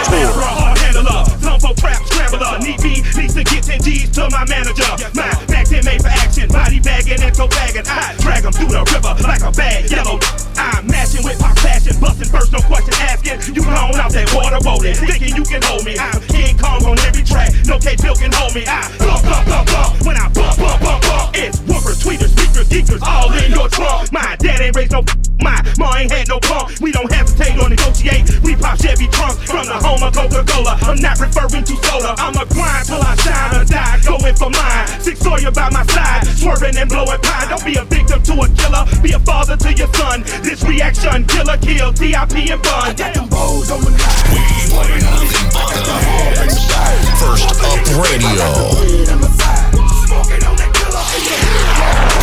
Toy. 2.29 2.35
handler, 2.35 2.45
lump 2.45 2.61
of 2.61 2.65
trap 2.65 2.65
scrambler. 2.65 2.65
Need 2.65 2.81
me, 2.83 2.93
needs 3.21 3.33
to 3.33 3.43
get 3.43 3.63
10 3.63 3.81
G's 3.81 4.09
to 4.11 4.29
my 4.31 4.45
manager. 4.47 4.89
My 5.13 5.29
back 5.47 5.67
then 5.67 5.85
made 5.85 6.01
for 6.01 6.09
action, 6.09 6.47
body 6.49 6.79
bagging 6.79 7.21
and 7.21 7.35
go 7.35 7.47
bagging. 7.47 7.85
I 7.85 8.15
drag 8.19 8.45
him 8.45 8.53
through 8.53 8.73
the 8.73 8.83
river 8.93 9.13
like 9.21 9.41
a 9.41 9.51
bad 9.51 9.89
yellow. 9.89 10.19
I'm 10.57 10.87
mashing 10.87 11.23
with 11.23 11.39
pop 11.39 11.57
fashion, 11.59 11.95
busting 11.99 12.29
first, 12.29 12.51
no 12.51 12.59
question 12.61 12.93
asking. 12.99 13.55
You 13.55 13.61
blown 13.61 13.95
out 13.95 14.11
that 14.11 14.31
water 14.33 14.59
boating, 14.63 14.95
thinking 14.95 15.35
you 15.35 15.43
can 15.43 15.61
hold 15.63 15.85
me. 15.85 15.97
I'm 15.97 16.21
King 16.27 16.57
Kong 16.57 16.83
on 16.85 16.99
every 17.05 17.23
track, 17.23 17.53
no 17.65 17.77
K 17.79 17.95
Bill 18.01 18.15
can 18.15 18.31
hold 18.31 18.55
me. 18.55 18.65
I 18.65 18.89
bump, 18.97 19.23
bump, 19.23 19.45
bump, 19.47 19.65
bump. 19.69 20.05
When 20.05 20.17
I 20.17 20.27
bump, 20.33 20.57
bump, 20.57 20.81
bump, 20.81 21.01
bump, 21.03 21.35
it's 21.35 21.59
whoopers, 21.67 22.01
tweeters, 22.01 22.31
speakers, 22.33 22.67
geekers, 22.69 23.01
all 23.03 23.31
in 23.33 23.51
your 23.51 23.69
trunk. 23.69 24.11
My 24.11 24.35
dad 24.39 24.61
ain't 24.61 24.75
raised 24.75 24.91
no 24.91 25.03
my 25.45 25.61
ma 25.77 25.95
ain't 25.97 26.11
had 26.11 26.27
no 26.27 26.39
punk. 26.39 26.79
We 26.81 26.91
don't 26.91 27.11
hesitate 27.11 27.53
or 27.61 27.69
negotiate. 27.69 28.25
We 28.41 28.55
pop 28.55 28.81
Chevy 28.81 29.07
trunks 29.07 29.43
from 29.45 29.65
the 29.69 29.77
home 29.77 30.01
of 30.01 30.13
Coca-Cola. 30.13 30.79
I'm 30.81 30.97
not 30.97 31.19
referring 31.19 31.63
to 31.63 31.75
soda. 31.85 32.15
I'm 32.25 32.33
a 32.41 32.45
grind 32.49 32.87
till 32.89 32.97
I 32.97 33.13
shine 33.21 33.61
or 33.61 33.65
die. 33.65 34.01
Going 34.01 34.33
for 34.33 34.49
mine. 34.49 34.87
Six 34.99 35.19
Sawyer 35.19 35.51
by 35.51 35.69
my 35.69 35.85
side, 35.85 36.25
swerving 36.25 36.75
and 36.75 36.89
blowing 36.89 37.21
pine. 37.21 37.49
Don't 37.49 37.63
be 37.63 37.77
a 37.77 37.85
victim 37.85 38.17
to 38.23 38.33
a 38.41 38.49
killer. 38.49 38.81
Be 39.03 39.13
a 39.13 39.19
father 39.19 39.55
to 39.57 39.73
your 39.73 39.93
son. 39.93 40.23
This 40.41 40.63
reaction, 40.63 41.25
killer, 41.25 41.57
kill, 41.61 41.93
TIP 41.93 42.49
and 42.49 42.61
bun. 42.65 42.95
Got 42.97 43.13
them 43.13 43.29
bows 43.29 43.69
on 43.69 43.77
my 43.85 43.93
line. 43.93 44.25
First 47.21 47.45
Up 47.61 47.85
Radio. 48.01 48.49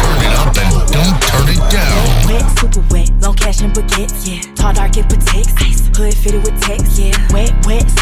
Turn 0.03 0.18
it 0.18 0.34
up 0.34 0.50
and 0.59 0.74
don't 0.90 1.14
turn 1.30 1.46
it 1.46 1.62
down. 1.70 2.03
Wet, 2.26 2.59
super 2.59 2.82
wet, 2.90 3.11
long 3.22 3.36
cash 3.36 3.62
and 3.62 3.72
baguettes, 3.72 4.26
yeah. 4.26 4.42
Tall, 4.57 4.72
dark, 4.72 4.96
and 4.96 5.09
protects. 5.09 5.55
Ice. 5.62 5.82
Hood 5.94 6.14
fitted 6.14 6.42
with 6.42 6.59
text, 6.62 6.98
yeah. 6.98 7.12
Wet, 7.32 7.53
wet, 7.66 7.84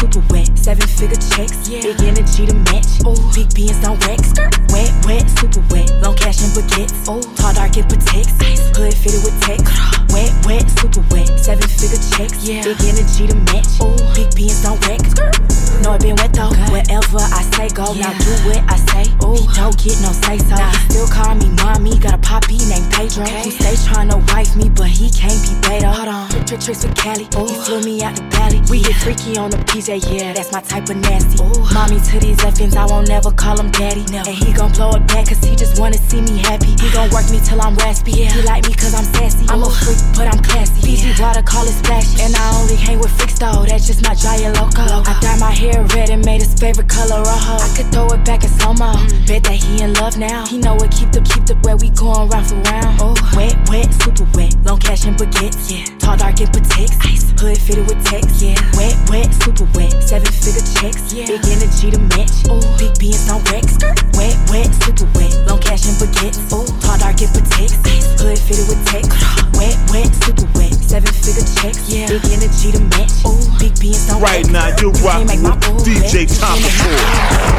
seven 0.71 0.87
figure 0.87 1.21
checks, 1.35 1.67
yeah. 1.67 1.81
Big 1.81 1.99
energy 2.01 2.45
to 2.45 2.55
match, 2.71 3.03
ooh. 3.03 3.19
Big 3.35 3.53
beans 3.53 3.75
don't 3.83 3.99
wreck, 4.07 4.23
skirt. 4.23 4.55
Wet, 4.71 4.91
wet, 5.03 5.27
super 5.35 5.59
wet, 5.67 5.91
long 5.99 6.15
cash 6.15 6.39
and 6.39 6.51
baguettes, 6.55 6.95
ooh. 7.11 7.19
Tall, 7.35 7.53
dark, 7.53 7.75
and 7.75 7.89
protects. 7.89 8.39
Ice. 8.39 8.71
Hood 8.77 8.93
fitted 8.93 9.19
with 9.27 9.35
text. 9.43 9.67
Wet, 10.15 10.31
wet, 10.47 10.63
super 10.79 11.03
wet, 11.11 11.27
seven 11.35 11.67
figure 11.67 11.99
checks, 12.15 12.47
yeah. 12.47 12.63
Big 12.63 12.79
energy 12.87 13.27
to 13.27 13.35
match, 13.51 13.67
ooh. 13.83 13.99
Big 14.15 14.31
beans 14.31 14.63
don't 14.63 14.79
wreck, 14.87 15.03
skirt. 15.03 15.35
Know 15.83 15.95
it 15.95 16.01
been 16.07 16.15
wet 16.15 16.31
though. 16.31 16.55
Wherever 16.71 17.19
I 17.19 17.43
say 17.51 17.67
go, 17.75 17.91
now 17.91 18.15
do 18.15 18.31
what 18.47 18.63
I 18.71 18.77
say. 18.95 19.11
Ooh, 19.27 19.35
he 19.35 19.43
don't 19.51 19.75
get 19.75 19.99
no 19.99 20.15
say 20.23 20.39
so. 20.39 20.55
He 20.55 20.90
still 21.01 21.23
call 21.23 21.35
me 21.35 21.49
mommy. 21.63 21.97
Got 21.99 22.13
a 22.13 22.17
poppy 22.17 22.57
named 22.69 22.91
Pedro. 22.91 23.25
He 23.25 23.51
stay 23.51 23.75
tryna 23.87 24.17
wife 24.31 24.55
me, 24.55 24.69
but 24.69 24.87
he 24.87 25.09
can't 25.09 25.39
be 25.41 25.53
Beto. 25.65 25.91
Hold 25.93 26.07
on, 26.07 26.29
trick 26.45 26.61
tricks 26.61 26.83
with 26.83 26.95
Cali. 26.95 27.27
Ooh, 27.35 27.47
he 27.47 27.55
flew 27.65 27.81
me 27.81 28.03
out 28.03 28.15
the 28.15 28.23
Bali. 28.29 28.61
We 28.69 28.81
get 28.81 28.95
freaky 28.95 29.37
on 29.37 29.49
the 29.51 29.57
PJ, 29.57 29.89
yeah, 30.11 30.33
that's 30.33 30.51
my 30.51 30.61
type 30.61 30.89
of 30.89 30.97
nasty. 30.97 31.41
Ooh, 31.43 31.65
mommy 31.73 31.99
to 31.99 32.19
these 32.19 32.37
effins, 32.37 32.75
I 32.75 32.85
won't 32.85 33.07
never 33.07 33.31
call 33.31 33.59
him 33.59 33.71
daddy. 33.71 34.05
No. 34.11 34.23
And 34.25 34.35
he 34.35 34.53
gon' 34.53 34.71
blow 34.71 34.91
it 34.95 35.07
back 35.07 35.27
cause 35.27 35.43
he 35.43 35.55
just 35.55 35.79
wanna 35.79 35.97
see 35.97 36.21
me 36.21 36.37
happy. 36.37 36.73
He 36.77 36.87
gon' 36.91 37.09
work 37.11 37.29
me 37.31 37.39
till 37.39 37.61
I'm 37.61 37.75
raspy. 37.75 38.11
Yeah. 38.11 38.31
He 38.33 38.41
like 38.43 38.67
me 38.67 38.73
cause 38.73 38.93
I'm 38.93 39.05
sassy. 39.15 39.45
I'm 39.49 39.63
a 39.63 39.69
freak, 39.69 39.97
but 40.15 40.27
I'm 40.27 40.41
classy. 40.43 40.81
Fiji 40.81 41.13
water, 41.21 41.41
call 41.41 41.65
it 41.65 41.73
splashy. 41.73 42.21
And 42.21 42.35
I 42.35 42.61
only 42.61 42.75
hang 42.75 42.99
with 42.99 43.11
freaks 43.17 43.39
though, 43.39 43.65
that's 43.65 43.87
just 43.87 44.03
my 44.03 44.15
giant 44.15 44.57
loco. 44.57 44.85
I 44.85 45.17
dye 45.21 45.37
my 45.39 45.51
hair 45.51 45.83
red 45.95 46.09
and 46.09 46.23
made 46.25 46.41
his 46.41 46.53
favorite 46.53 46.89
color 46.89 47.21
rojo. 47.23 47.57
I 47.57 47.69
could 47.75 47.91
throw 47.91 48.07
it 48.13 48.23
back 48.25 48.43
in 48.43 48.49
slow 48.49 48.73
mo. 48.73 48.93
Mm. 48.93 49.27
Bet 49.27 49.43
that 49.43 49.57
he 49.57 49.81
in 49.81 49.93
love 49.95 50.17
now. 50.17 50.45
He 50.45 50.57
know 50.57 50.75
what 50.75 50.90
keep 50.91 51.11
the 51.11 51.21
keep 51.23 51.45
the 51.47 51.55
where 51.63 51.77
we 51.77 51.89
going 51.95 52.29
round 52.29 52.47
for 52.47 52.59
round. 52.67 52.99
Oh, 53.01 53.15
wet, 53.35 53.55
wet, 53.69 53.87
super 54.03 54.27
wet. 54.35 54.53
Long 54.67 54.79
cash 54.79 55.05
and 55.05 55.17
baguettes. 55.17 55.71
Yeah. 55.71 55.85
Tall, 55.97 56.17
dark, 56.17 56.39
and 56.39 56.51
protects. 56.51 56.95
Ice. 57.07 57.31
Hood 57.39 57.57
fitted 57.57 57.87
with 57.87 58.03
text. 58.05 58.41
Yeah. 58.41 58.59
Wet, 58.77 58.93
wet, 59.09 59.33
super 59.41 59.65
wet. 59.73 59.91
Seven 60.03 60.29
figure 60.29 60.65
checks. 60.77 61.13
Yeah. 61.13 61.25
Big 61.25 61.41
energy 61.49 61.89
to 61.91 61.99
match. 62.13 62.45
Ooh. 62.51 62.61
Big 62.77 62.93
beans 62.99 63.29
on 63.31 63.41
Rex. 63.49 63.79
Wet, 64.13 64.35
wet, 64.51 64.69
super 64.83 65.07
wet. 65.17 65.31
Long 65.47 65.59
cash 65.59 65.87
and 65.87 65.97
baguettes. 65.97 66.37
Ooh. 66.53 66.67
Tall, 66.83 66.97
dark, 66.99 67.17
and 67.23 67.31
protects. 67.31 67.79
Ice. 67.87 68.07
Hood 68.21 68.37
fitted 68.37 68.67
with 68.69 68.81
text. 68.85 69.11
Wet, 69.61 69.77
wet, 69.93 70.09
super 70.25 70.47
wet. 70.57 70.73
Seven 70.73 71.13
figure 71.13 71.45
checks. 71.61 71.89
Yeah. 71.89 72.07
Big 72.07 72.25
energy 72.33 72.71
to 72.71 72.81
match. 72.93 73.13
Ooh. 73.25 73.37
Big 73.59 73.77
beans 73.79 74.09
on 74.09 74.21
Right 74.21 74.45
now, 74.49 74.73
you 74.81 74.91
rock 75.05 75.25
with 75.29 75.85
DJ 75.85 76.25
Tonka 76.25 76.69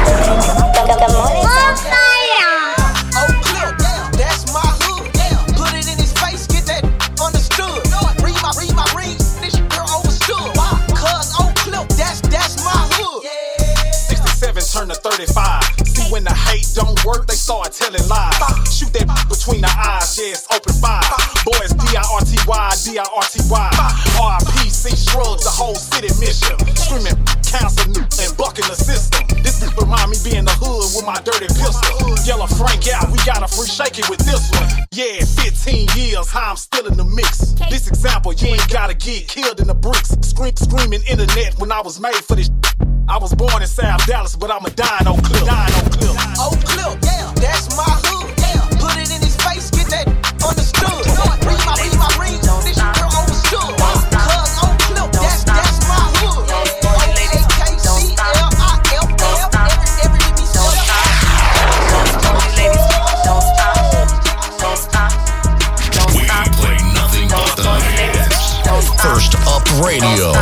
Oh, 1.15 2.02
telling 17.73 18.05
lies. 18.07 18.37
Shoot 18.69 18.93
that 18.93 19.09
between 19.25 19.61
the 19.61 19.73
eyes, 19.73 20.13
yeah, 20.17 20.37
it's 20.37 20.45
open 20.53 20.73
fire. 20.77 21.01
Boys, 21.41 21.73
D-I-R-T-Y, 21.73 22.69
D-I-R-T-Y. 22.85 23.69
R-I-P-C 24.21 24.83
shrug 24.95 25.41
the 25.41 25.49
whole 25.49 25.75
city 25.75 26.13
mission. 26.21 26.53
Screaming 26.77 27.17
council 27.41 27.89
and 27.89 28.31
bucking 28.37 28.69
the 28.69 28.77
system. 28.77 29.25
This 29.41 29.59
bitch 29.59 29.73
remind 29.81 30.13
me 30.13 30.17
being 30.21 30.45
the 30.45 30.53
hood 30.61 30.93
with 30.93 31.05
my 31.05 31.17
dirty 31.25 31.49
pistol. 31.49 32.13
Yellow 32.23 32.47
Frank 32.47 32.85
out, 32.93 33.09
we 33.09 33.17
got 33.25 33.41
a 33.41 33.49
free 33.49 33.67
shaking 33.67 34.05
with 34.09 34.21
this 34.21 34.53
one. 34.53 34.69
Yeah, 34.93 35.25
15 35.25 35.89
years, 35.97 36.29
how 36.29 36.53
I'm 36.53 36.57
still 36.57 36.85
in 36.87 36.97
the 36.97 37.05
mix. 37.05 37.57
This 37.69 37.87
example, 37.89 38.33
you 38.33 38.53
ain't 38.53 38.69
gotta 38.69 38.93
get 38.93 39.27
killed 39.27 39.59
in 39.59 39.67
the 39.67 39.75
bricks. 39.75 40.13
Scream, 40.21 40.55
screaming 40.55 41.01
internet 41.09 41.57
when 41.57 41.71
I 41.71 41.81
was 41.81 41.99
made 41.99 42.21
for 42.21 42.35
this. 42.35 42.49
I 43.07 43.17
was 43.17 43.33
born 43.35 43.61
in 43.61 43.67
South 43.67 44.05
Dallas, 44.07 44.35
but 44.35 44.49
I'm 44.49 44.63
a 44.65 44.71
dino 44.71 45.19
clip. 45.27 45.43
Dino 45.43 45.81
clip. 45.91 46.15
Oh, 46.39 46.55
clip, 46.63 47.02
Radio. 70.03 70.35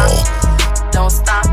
Don't 0.90 1.14
stop. 1.14 1.46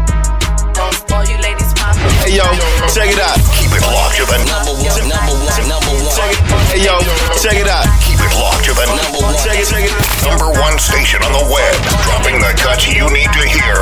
Don't 0.73 0.95
spoil 0.97 1.29
you 1.29 1.37
ladies 1.45 1.77
pop. 1.77 1.93
Hey 2.25 2.41
yo, 2.41 2.49
check 2.89 3.13
it 3.13 3.21
out. 3.21 3.37
Keep 3.61 3.77
it 3.77 3.85
locked 3.85 4.17
to 4.17 4.25
the 4.25 4.41
number 4.49 4.73
one, 4.81 5.05
number 5.13 5.37
one, 5.45 5.69
number 5.69 5.93
one. 5.93 6.17
Check 6.17 6.33
it. 6.33 6.41
Hey 6.73 6.81
yo, 6.89 6.97
check 7.37 7.61
it 7.61 7.69
out. 7.69 7.85
Keep 8.09 8.17
it 8.25 8.33
locked 8.41 8.65
to 8.65 8.73
the 8.73 8.89
number 8.89 9.21
one. 9.21 9.37
Check 9.45 9.61
it, 9.61 9.69
check 9.69 9.85
it. 9.85 9.93
Number 10.25 10.49
one 10.57 10.81
station 10.81 11.21
on 11.21 11.37
the 11.37 11.45
web. 11.53 11.77
Dropping 12.09 12.41
the 12.41 12.49
cuts 12.57 12.89
you 12.89 13.05
need 13.13 13.29
to 13.37 13.45
hear. 13.45 13.77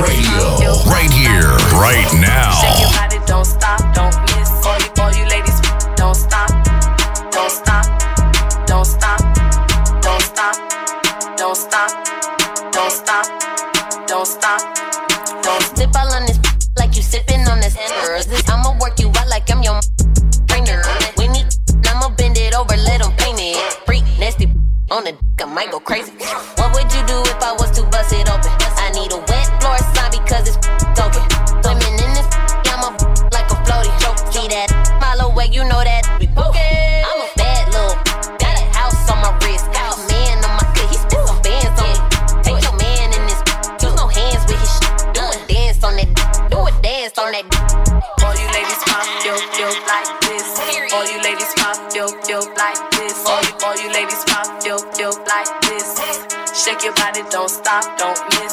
Radio. 0.00 0.72
Right 0.88 1.12
here, 1.12 1.52
right 1.76 2.08
now. 2.16 2.56
Shake 2.56 2.88
your 2.88 2.92
body, 2.96 3.20
don't 3.28 3.44
stop, 3.44 3.84
don't 3.92 4.16
miss. 4.32 4.48
All 4.64 4.80
you, 4.80 4.88
all 4.96 5.12
you 5.12 5.28
ladies, 5.28 5.60
don't 5.92 6.16
stop, 6.16 6.48
don't 7.28 7.52
stop, 7.52 7.84
don't 8.64 8.88
stop, 8.88 9.20
don't 15.94 16.10
Sip 16.10 16.12
all 16.12 16.14
on 16.14 16.26
this 16.26 16.38
like 16.78 16.96
you 16.96 17.02
sipping 17.02 17.46
on 17.48 17.60
this. 17.60 17.76
I'ma 18.48 18.76
work 18.80 18.98
you 18.98 19.08
out 19.08 19.28
like 19.28 19.50
I'm 19.50 19.62
your 19.62 19.80
trainer. 20.48 20.82
We 21.18 21.28
need, 21.28 21.46
I'ma 21.86 22.08
bend 22.16 22.36
it 22.38 22.54
over, 22.54 22.76
let 22.76 23.04
'em 23.04 23.12
paint 23.16 23.40
it. 23.40 23.56
Freak, 23.86 24.04
nasty 24.18 24.52
on 24.90 25.04
the 25.04 25.12
dick, 25.12 25.20
I 25.40 25.44
might 25.46 25.70
go 25.70 25.80
crazy. 25.80 26.12
What 26.56 26.74
would 26.74 26.92
you 26.92 27.02
do 27.06 27.20
if 27.22 27.42
I 27.42 27.52
was 27.52 27.70
to 27.78 27.82
bust 27.84 28.12
it 28.12 28.28
open? 28.28 28.52
I 28.76 28.90
need 28.94 29.12
a 29.12 29.18
wet 29.18 29.46
floor 29.60 29.78
sign 29.94 30.10
because 30.10 30.56
it's 30.56 30.83
stop, 57.64 57.96
don't 57.96 58.20
miss. 58.34 58.43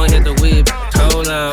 Gon' 0.00 0.12
hit 0.12 0.24
the 0.24 0.34
weed, 0.40 0.64
hold 0.96 1.28
on. 1.28 1.52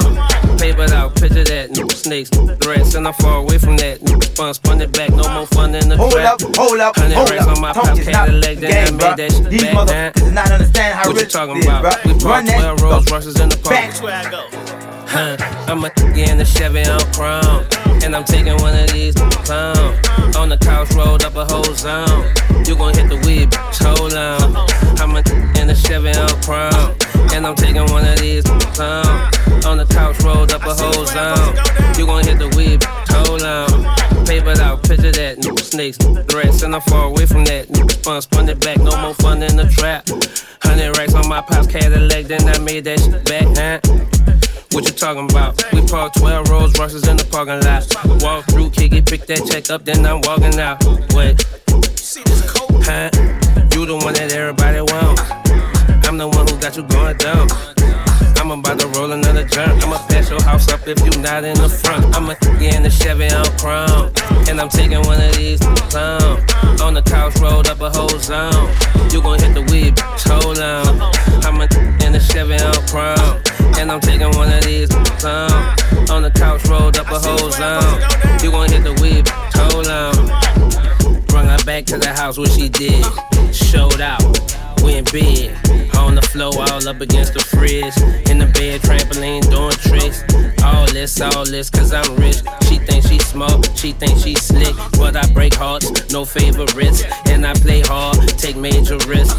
Paper 0.58 0.88
out, 0.94 1.14
picture 1.16 1.44
that. 1.44 1.76
Snakes, 1.92 2.30
threats, 2.64 2.96
and 2.96 3.06
I'm 3.08 3.14
far 3.16 3.40
away 3.40 3.58
from 3.58 3.76
that. 3.78 4.00
Spun, 4.24 4.54
spun 4.54 4.82
it 4.82 4.92
back, 4.94 5.10
no 5.12 5.28
more 5.34 5.46
fun 5.48 5.76
in 5.76 5.90
the 5.90 5.98
Hold 5.98 6.14
trap. 6.14 6.34
up, 6.34 6.42
hold 6.56 6.80
up, 6.80 6.96
hold 6.96 7.32
up. 7.32 7.48
on 7.48 7.62
my 7.62 7.74
Talk 7.74 7.84
pop, 7.84 7.98
not 7.98 8.06
Cadillac, 8.06 8.58
then 8.58 8.88
I 8.88 8.92
made 8.92 9.18
that 9.18 9.32
shit 9.32 9.50
These 9.50 9.64
back 9.64 9.74
motherfuckers 9.76 9.88
down. 9.88 10.12
do 10.30 10.32
not 10.32 10.52
understand 10.52 10.96
how 10.96 11.08
What 11.08 11.16
you 11.16 11.22
rich 11.22 11.34
talking 11.34 11.56
this 11.56 11.66
is, 11.66 11.70
about? 11.70 11.84
bruh. 11.84 12.06
We 12.06 12.12
Run 12.12 12.20
parked 12.22 12.48
that, 12.48 12.60
12 12.78 12.82
Rolls 12.82 13.12
Royces 13.12 13.40
in 13.40 13.50
the 13.50 13.58
park. 13.58 13.76
Huh, 15.08 15.36
I'm 15.68 15.84
a 15.84 15.92
in 16.16 16.38
the 16.38 16.46
Chevy 16.46 16.84
on 16.88 17.00
chrome. 17.14 17.66
And 18.04 18.16
I'm 18.16 18.24
taking 18.24 18.56
one 18.64 18.78
of 18.78 18.88
these 18.92 19.16
clown. 19.44 19.76
On 20.38 20.48
the 20.50 20.58
couch, 20.58 20.92
rolled 20.94 21.24
up 21.24 21.36
a 21.36 21.46
whole 21.46 21.64
zone. 21.76 22.32
You 22.66 22.76
gon' 22.76 22.94
hit 22.94 23.10
the 23.10 23.20
weed, 23.28 23.52
hold 23.84 24.14
on. 24.14 24.56
I'm 25.02 25.12
a 25.16 25.20
in 25.60 25.68
the 25.68 25.76
Chevy 25.76 26.12
on 26.16 26.30
chrome. 26.42 26.96
And 27.38 27.46
I'm 27.46 27.54
taking 27.54 27.86
one 27.94 28.04
of 28.04 28.18
these 28.18 28.44
clown. 28.74 29.06
On 29.64 29.78
the 29.78 29.86
couch, 29.92 30.20
rolled 30.24 30.52
up 30.52 30.64
a 30.66 30.74
whole 30.74 31.06
zone. 31.06 31.54
You 31.94 32.08
gon' 32.08 32.26
hit 32.26 32.40
the 32.40 32.50
weed, 32.58 32.82
hold 33.14 33.44
on. 33.44 34.26
Paper 34.26 34.60
out, 34.60 34.82
picture 34.82 35.12
that. 35.12 35.38
Snakes, 35.62 35.98
threats, 36.26 36.64
and 36.64 36.74
I'm 36.74 36.82
far 36.90 37.06
away 37.06 37.28
from 37.28 37.46
that. 37.46 37.70
Spun, 37.92 38.24
spun 38.24 38.50
it 38.50 38.60
back, 38.62 38.80
no 38.80 38.90
more 38.98 39.14
fun 39.14 39.44
in 39.44 39.56
the 39.56 39.70
trap. 39.70 40.10
Hundred 40.64 40.98
racks 40.98 41.14
on 41.14 41.30
my 41.30 41.42
pops, 41.42 41.68
Cadillac, 41.68 42.26
then 42.26 42.42
I 42.50 42.58
made 42.58 42.86
that 42.86 43.00
shit 43.02 43.24
back, 43.30 43.46
huh? 43.54 43.86
What 44.72 44.90
you 44.90 44.94
talking 44.98 45.30
about? 45.30 45.62
We 45.72 45.86
parked 45.86 46.18
12 46.18 46.50
Rolls 46.50 46.80
Royces 46.80 47.08
in 47.08 47.18
the 47.18 47.26
parking 47.30 47.62
lot. 47.62 47.86
Walk 48.24 48.46
through, 48.46 48.72
kick 48.72 48.94
it, 48.94 49.06
pick 49.06 49.28
that 49.28 49.46
check 49.46 49.70
up, 49.70 49.86
then 49.86 50.04
I'm 50.08 50.22
walking 50.22 50.58
out. 50.60 50.84
Wait, 51.14 51.38
huh? 52.82 53.14
You 53.78 53.86
the 53.86 54.02
one 54.02 54.16
that 54.16 54.34
everybody 54.34 54.82
wants. 54.82 55.47
I'm 56.08 56.18
the 56.18 56.26
one 56.26 56.48
who 56.48 56.58
got 56.58 56.78
you 56.78 56.84
going 56.84 57.18
down. 57.18 57.48
I'm 58.40 58.52
about 58.52 58.80
to 58.80 58.88
roll 58.96 59.12
another 59.12 59.44
jump. 59.44 59.84
I'ma 59.84 59.98
pass 60.08 60.30
your 60.30 60.42
house 60.42 60.72
up 60.72 60.88
if 60.88 60.98
you 61.04 61.12
not 61.22 61.44
in 61.44 61.58
the 61.58 61.68
front. 61.68 62.16
I'ma 62.16 62.34
get 62.60 62.76
in 62.76 62.84
the 62.84 62.90
Chevy 62.90 63.28
on 63.28 63.46
crown. 63.60 64.14
And 64.48 64.62
I'm 64.62 64.70
taking 64.70 65.02
one 65.02 65.20
of 65.20 65.36
these 65.36 65.60
to 65.60 65.68
the 65.68 65.86
clown. 65.92 66.80
On 66.80 66.94
the 66.94 67.02
couch, 67.02 67.36
rolled 67.42 67.68
up 67.68 67.82
a 67.82 67.90
whole 67.90 68.18
zone. 68.20 68.72
You 69.12 69.22
gon' 69.22 69.38
hit 69.40 69.54
the 69.54 69.68
weed, 69.68 70.00
hold 70.24 70.60
on. 70.60 71.02
I'm 71.44 71.60
a 71.60 71.68
in 72.06 72.14
the 72.14 72.24
Chevy 72.24 72.56
on 72.56 72.88
crown. 72.88 73.42
And 73.78 73.92
I'm 73.92 74.00
taking 74.00 74.32
one 74.32 74.48
of 74.48 74.64
these 74.64 74.88
to 74.88 75.00
the 75.00 75.16
clown. 75.20 75.76
On 76.10 76.24
the 76.24 76.32
couch, 76.32 76.64
rolled 76.70 76.98
up 76.98 77.12
a 77.12 77.20
whole 77.20 77.52
zone. 77.52 78.00
You 78.42 78.52
gon' 78.52 78.72
hit 78.72 78.84
the 78.86 78.96
weed, 79.04 79.28
hold 79.60 79.88
on. 79.92 80.16
Bring 81.26 81.48
her 81.48 81.64
back 81.66 81.84
to 81.88 81.98
the 81.98 82.14
house, 82.16 82.38
what 82.38 82.50
she 82.52 82.70
did. 82.70 83.04
Showed 83.54 84.00
out, 84.00 84.24
went 84.82 85.12
big. 85.12 85.52
Floor, 86.38 86.54
all 86.70 86.88
up 86.88 87.02
against 87.02 87.34
the 87.34 87.40
fridge. 87.40 87.98
In 88.30 88.38
the 88.38 88.46
bed, 88.46 88.82
trampoline, 88.82 89.42
doing 89.50 89.74
tricks. 89.90 90.22
All 90.64 90.86
this, 90.86 91.20
all 91.20 91.44
this, 91.46 91.68
cause 91.68 91.92
I'm 91.92 92.16
rich. 92.18 92.44
She 92.70 92.78
thinks 92.78 93.10
she 93.10 93.18
smart, 93.18 93.66
she 93.76 93.92
thinks 93.92 94.22
she 94.22 94.36
slick. 94.36 94.76
But 95.00 95.16
I 95.16 95.26
break 95.34 95.56
hearts, 95.56 95.90
no 96.14 96.26
favorites. 96.26 97.04
And 97.26 97.44
I 97.44 97.54
play 97.56 97.82
hard, 97.82 98.20
take 98.38 98.56
major 98.56 98.98
risks. 99.10 99.34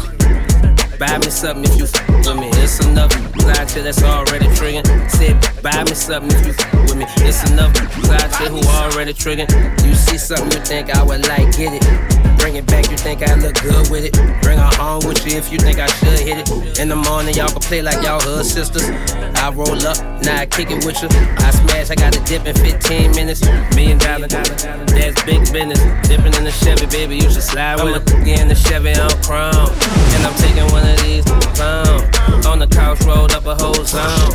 Buy 0.99 1.17
me 1.19 1.29
something 1.31 1.63
if 1.71 1.79
you 1.79 1.85
f 1.85 2.27
with 2.27 2.35
me. 2.35 2.49
It's 2.59 2.83
enough 2.85 3.15
out 3.47 3.71
here 3.71 3.83
that's 3.83 4.03
already 4.03 4.47
triggering. 4.59 5.09
Said, 5.09 5.39
buy 5.63 5.85
me 5.85 5.95
something 5.95 6.37
if 6.37 6.47
you 6.47 6.51
f 6.51 6.73
with 6.83 6.97
me. 6.97 7.05
It's 7.23 7.49
enough 7.49 7.71
out 8.11 8.35
here 8.35 8.49
who 8.49 8.59
already 8.75 9.13
triggering. 9.13 9.47
You 9.87 9.95
see 9.95 10.17
something 10.17 10.51
you 10.51 10.65
think 10.65 10.89
I 10.89 11.01
would 11.01 11.25
like, 11.29 11.55
get 11.55 11.79
it. 11.79 12.28
Bring 12.39 12.55
it 12.55 12.65
back, 12.65 12.89
you 12.89 12.97
think 12.97 13.21
I 13.21 13.35
look 13.35 13.61
good 13.61 13.89
with 13.91 14.05
it. 14.05 14.13
Bring 14.41 14.57
her 14.57 14.73
home 14.75 15.05
with 15.05 15.25
you 15.27 15.37
if 15.37 15.51
you 15.51 15.59
think 15.59 15.77
I 15.79 15.87
should 15.87 16.19
hit 16.19 16.39
it. 16.39 16.79
In 16.79 16.89
the 16.89 16.95
morning, 16.95 17.35
y'all 17.35 17.49
can 17.49 17.61
play 17.61 17.81
like 17.81 18.03
y'all 18.03 18.19
hood 18.19 18.45
sisters. 18.45 18.89
I 19.35 19.51
roll 19.51 19.75
up, 19.85 19.97
now 20.23 20.39
I 20.39 20.45
kick 20.45 20.71
it 20.71 20.85
with 20.85 21.01
you. 21.01 21.09
I 21.11 21.51
smash, 21.51 21.89
I 21.91 21.95
got 21.95 22.15
a 22.15 22.23
dip 22.23 22.45
in 22.47 22.55
15 22.55 23.11
minutes. 23.11 23.41
Million 23.75 23.97
dollar, 23.97 24.27
that's 24.27 25.23
big 25.23 25.39
business. 25.51 25.79
Dipping 26.07 26.33
in 26.33 26.43
the 26.43 26.51
Chevy, 26.63 26.87
baby, 26.87 27.15
you 27.15 27.29
should 27.29 27.43
slide 27.43 27.83
with 27.83 28.01
it. 28.01 28.25
Get 28.25 28.41
in 28.41 28.47
the 28.47 28.55
Chevy 28.55 28.93
I'm 28.93 29.09
crown. 29.21 29.69
And 30.15 30.25
I'm 30.25 30.35
taking 30.39 30.67
one 30.71 30.87
of 30.87 30.97
these 31.03 31.25
clown. 31.55 32.01
On 32.45 32.59
the 32.59 32.67
couch, 32.67 33.01
rolled 33.03 33.33
up 33.33 33.45
a 33.45 33.55
whole 33.55 33.83
zone. 33.85 34.33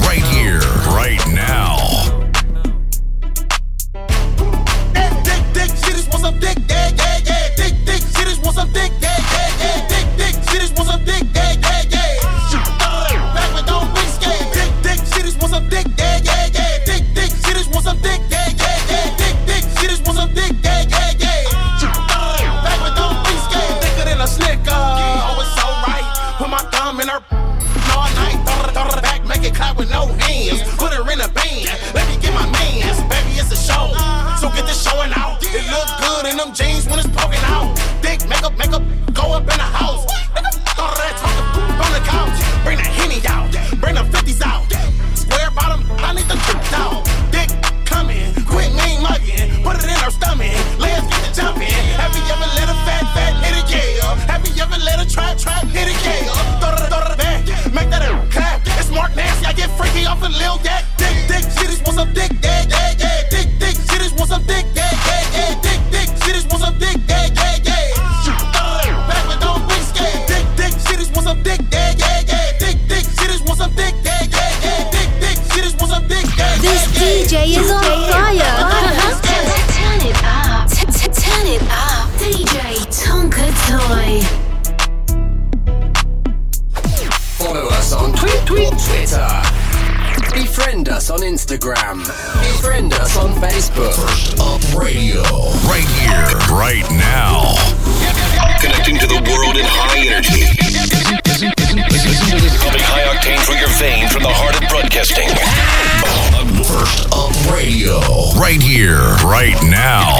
Right 0.00 0.22
here, 0.32 0.60
right 0.88 1.20
now. 1.28 2.19
Dick, 6.40 6.58
yeah, 6.68 6.90
yeah, 6.96 7.18
yeah. 7.24 7.54
Dick, 7.56 7.74
dick, 7.84 8.02
shit 8.16 8.28
is 8.28 8.38
want 8.40 8.56
some 8.56 8.72
dick, 8.72 8.92
yeah, 9.00 9.16
yeah, 9.32 9.60
yeah. 9.62 9.88
Dick, 9.88 10.06
dick, 10.16 10.34
shit 10.50 10.62
is 10.62 10.72
want 10.72 10.88
some 10.90 11.04
dick, 11.04 11.24
yeah, 11.34 11.54
yeah, 11.60 11.92
yeah. 11.92 13.34
Back 13.34 13.50
but 13.54 13.66
don't 13.66 13.88
be. 13.94 14.02
Dick, 14.56 14.72
dick, 14.82 15.00
shit 15.12 15.24
is 15.26 15.36
want 15.38 15.52
some 15.52 15.68
dick, 15.68 15.86
yeah, 15.98 16.20
yeah, 16.24 16.46
yeah. 16.56 16.84
Dick, 16.84 17.04
dick, 17.14 17.30
shit 17.44 17.56
is 17.56 17.68
want 17.68 17.84
some 17.84 17.98
dick, 18.02 18.20
yeah, 18.30 18.48
yeah, 18.58 18.90
yeah. 18.90 19.16
Dick, 19.20 19.36
dick, 19.46 19.64
shit 19.78 19.90
is 19.92 20.00
want 20.02 20.18
some 20.18 20.32
dick, 20.34 20.52
yeah, 20.64 20.82
yeah, 20.88 21.12
yeah. 21.20 22.64
Back 22.64 22.78
but 22.80 22.94
don't 22.96 23.18
be. 23.24 23.34
Thicker 23.82 24.04
than 24.08 24.20
a 24.20 24.26
slicker. 24.26 24.70
Oh, 24.72 25.42
it's 25.44 25.56
alright. 25.64 26.06
Put 26.38 26.48
my 26.50 26.62
thumb 26.72 27.00
in 27.00 27.08
her 27.08 27.20
all 27.94 28.08
night. 28.16 28.38
Throw 28.72 28.84
her 28.84 29.02
back, 29.02 29.24
make 29.26 29.44
it 29.44 29.54
clap 29.54 29.76
with 29.78 29.90
no 29.90 30.06
hands. 30.06 30.79
Good 36.22 36.30
in 36.30 36.36
them 36.36 36.52
jeans 36.52 36.86
when 36.88 36.98
it's 36.98 37.08
poking 37.08 37.40
out. 37.48 37.72
Dick, 38.02 38.20
makeup, 38.28 38.56
makeup, 38.58 38.82
go 39.12 39.32
up 39.32 39.42
in 39.42 39.56
the 39.56 39.70
house. 39.80 40.04
Throw 40.76 40.92
that 41.00 41.14
talking 41.16 41.48
on 41.80 41.90
the 41.96 42.02
couch. 42.04 42.36
Bring 42.64 42.76
the 42.76 42.84
henny 42.84 43.20
out. 43.26 43.48
Bring 43.80 43.94
the 43.94 44.04
50s 44.04 44.42
out. 44.44 44.68
Square 45.16 45.50
bottom, 45.56 45.80
I 46.04 46.12
need 46.12 46.28
the 46.28 46.36
truth 46.44 46.72
out. 46.76 47.04
Dick 47.32 47.48
coming, 47.84 48.32
quit 48.44 48.68
mean 48.76 49.00
mugging. 49.00 49.64
Put 49.64 49.80
it 49.80 49.88
in 49.88 49.98
her 50.04 50.10
stomach. 50.10 50.52
Let's 50.76 51.06
get 51.08 51.20
the 51.24 51.32
jumping. 51.32 51.72
Have 51.96 52.12
you 52.12 52.24
ever 52.28 52.48
let 52.58 52.68
a 52.68 52.76
fat, 52.84 53.04
fat 53.16 53.32
hit 53.40 53.56
it, 53.56 53.66
yeah? 53.72 54.16
Have 54.28 54.44
you 54.44 54.52
ever 54.60 54.78
let 54.78 55.00
a 55.00 55.06
trap, 55.08 55.38
trap 55.38 55.64
hit 55.72 55.88
it, 55.88 55.98
yeah? 56.04 56.60
Throw 56.60 56.76
it, 56.76 56.88
throw 56.92 57.16
back. 57.16 57.40
Make 57.72 57.88
that 57.90 58.04
a 58.04 58.12
clap. 58.28 58.60
It's 58.76 58.90
Mark 58.90 59.16
Nasty. 59.16 59.46
I 59.46 59.52
get 59.52 59.70
freaky 59.78 60.04
off 60.04 60.22
a 60.22 60.28
lil 60.28 60.60
yak. 60.64 60.84
Dick, 61.00 61.16
dick, 61.28 61.44
shit 61.56 61.70
is 61.70 61.80
want 61.82 61.96
some 61.96 62.12
dick, 62.12 62.32
yeah, 62.42 62.66
yeah, 62.68 62.89
DJ 77.00 77.56
is 77.56 77.70
on 77.70 77.82
fire. 78.12 78.36
Turn 79.72 80.00
it 80.04 80.16
up. 80.22 80.68
T- 80.68 80.84
t- 80.84 81.08
Turn 81.08 81.46
it 81.46 81.62
up. 81.72 82.10
DJ 82.20 82.76
Tonka 82.92 83.48
Toy. 83.64 84.20
Follow 87.38 87.68
us 87.68 87.94
on 87.94 88.12
tweet, 88.12 88.44
tweet, 88.44 88.68
Twitter. 88.68 89.26
Befriend 90.34 90.90
us 90.90 91.08
on 91.08 91.20
Instagram. 91.20 92.04
Befriend 92.42 92.92
us 92.92 93.16
on 93.16 93.32
Facebook. 93.40 93.94
First 93.94 94.38
Up 94.38 94.60
Radio. 94.78 95.22
Right 95.64 95.88
here, 96.04 96.36
right 96.52 96.84
now. 96.92 97.54
Connecting 98.60 98.98
to 98.98 99.06
the 99.06 99.22
world 99.24 99.56
in 99.56 99.64
high 99.64 100.00
energy. 100.04 100.44
Pumping 102.60 102.84
high 102.84 103.08
octane 103.08 103.40
through 103.46 103.56
your 103.56 103.72
veins 103.80 104.12
from 104.12 104.22
the 104.22 104.28
heart 104.28 104.62
of 104.62 104.68
broadcasting. 104.68 105.30
First 106.70 107.08
Up 107.12 107.32
Radio. 107.52 107.98
Right 108.38 108.62
here, 108.62 109.00
right 109.24 109.60
now. 109.64 110.14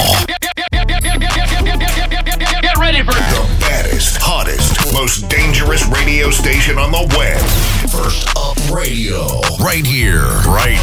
Get 2.61 2.77
ready 2.77 3.03
for 3.03 3.15
the 3.15 3.57
baddest, 3.61 4.17
hottest, 4.21 4.93
most 4.93 5.29
dangerous 5.29 5.87
radio 5.87 6.33
station 6.33 6.77
on 6.77 6.91
the 6.91 7.07
web. 7.17 7.41
First 7.89 8.37
Up 8.37 8.59
Radio. 8.75 9.41
Right 9.61 9.87
here, 9.87 10.27
right 10.49 10.83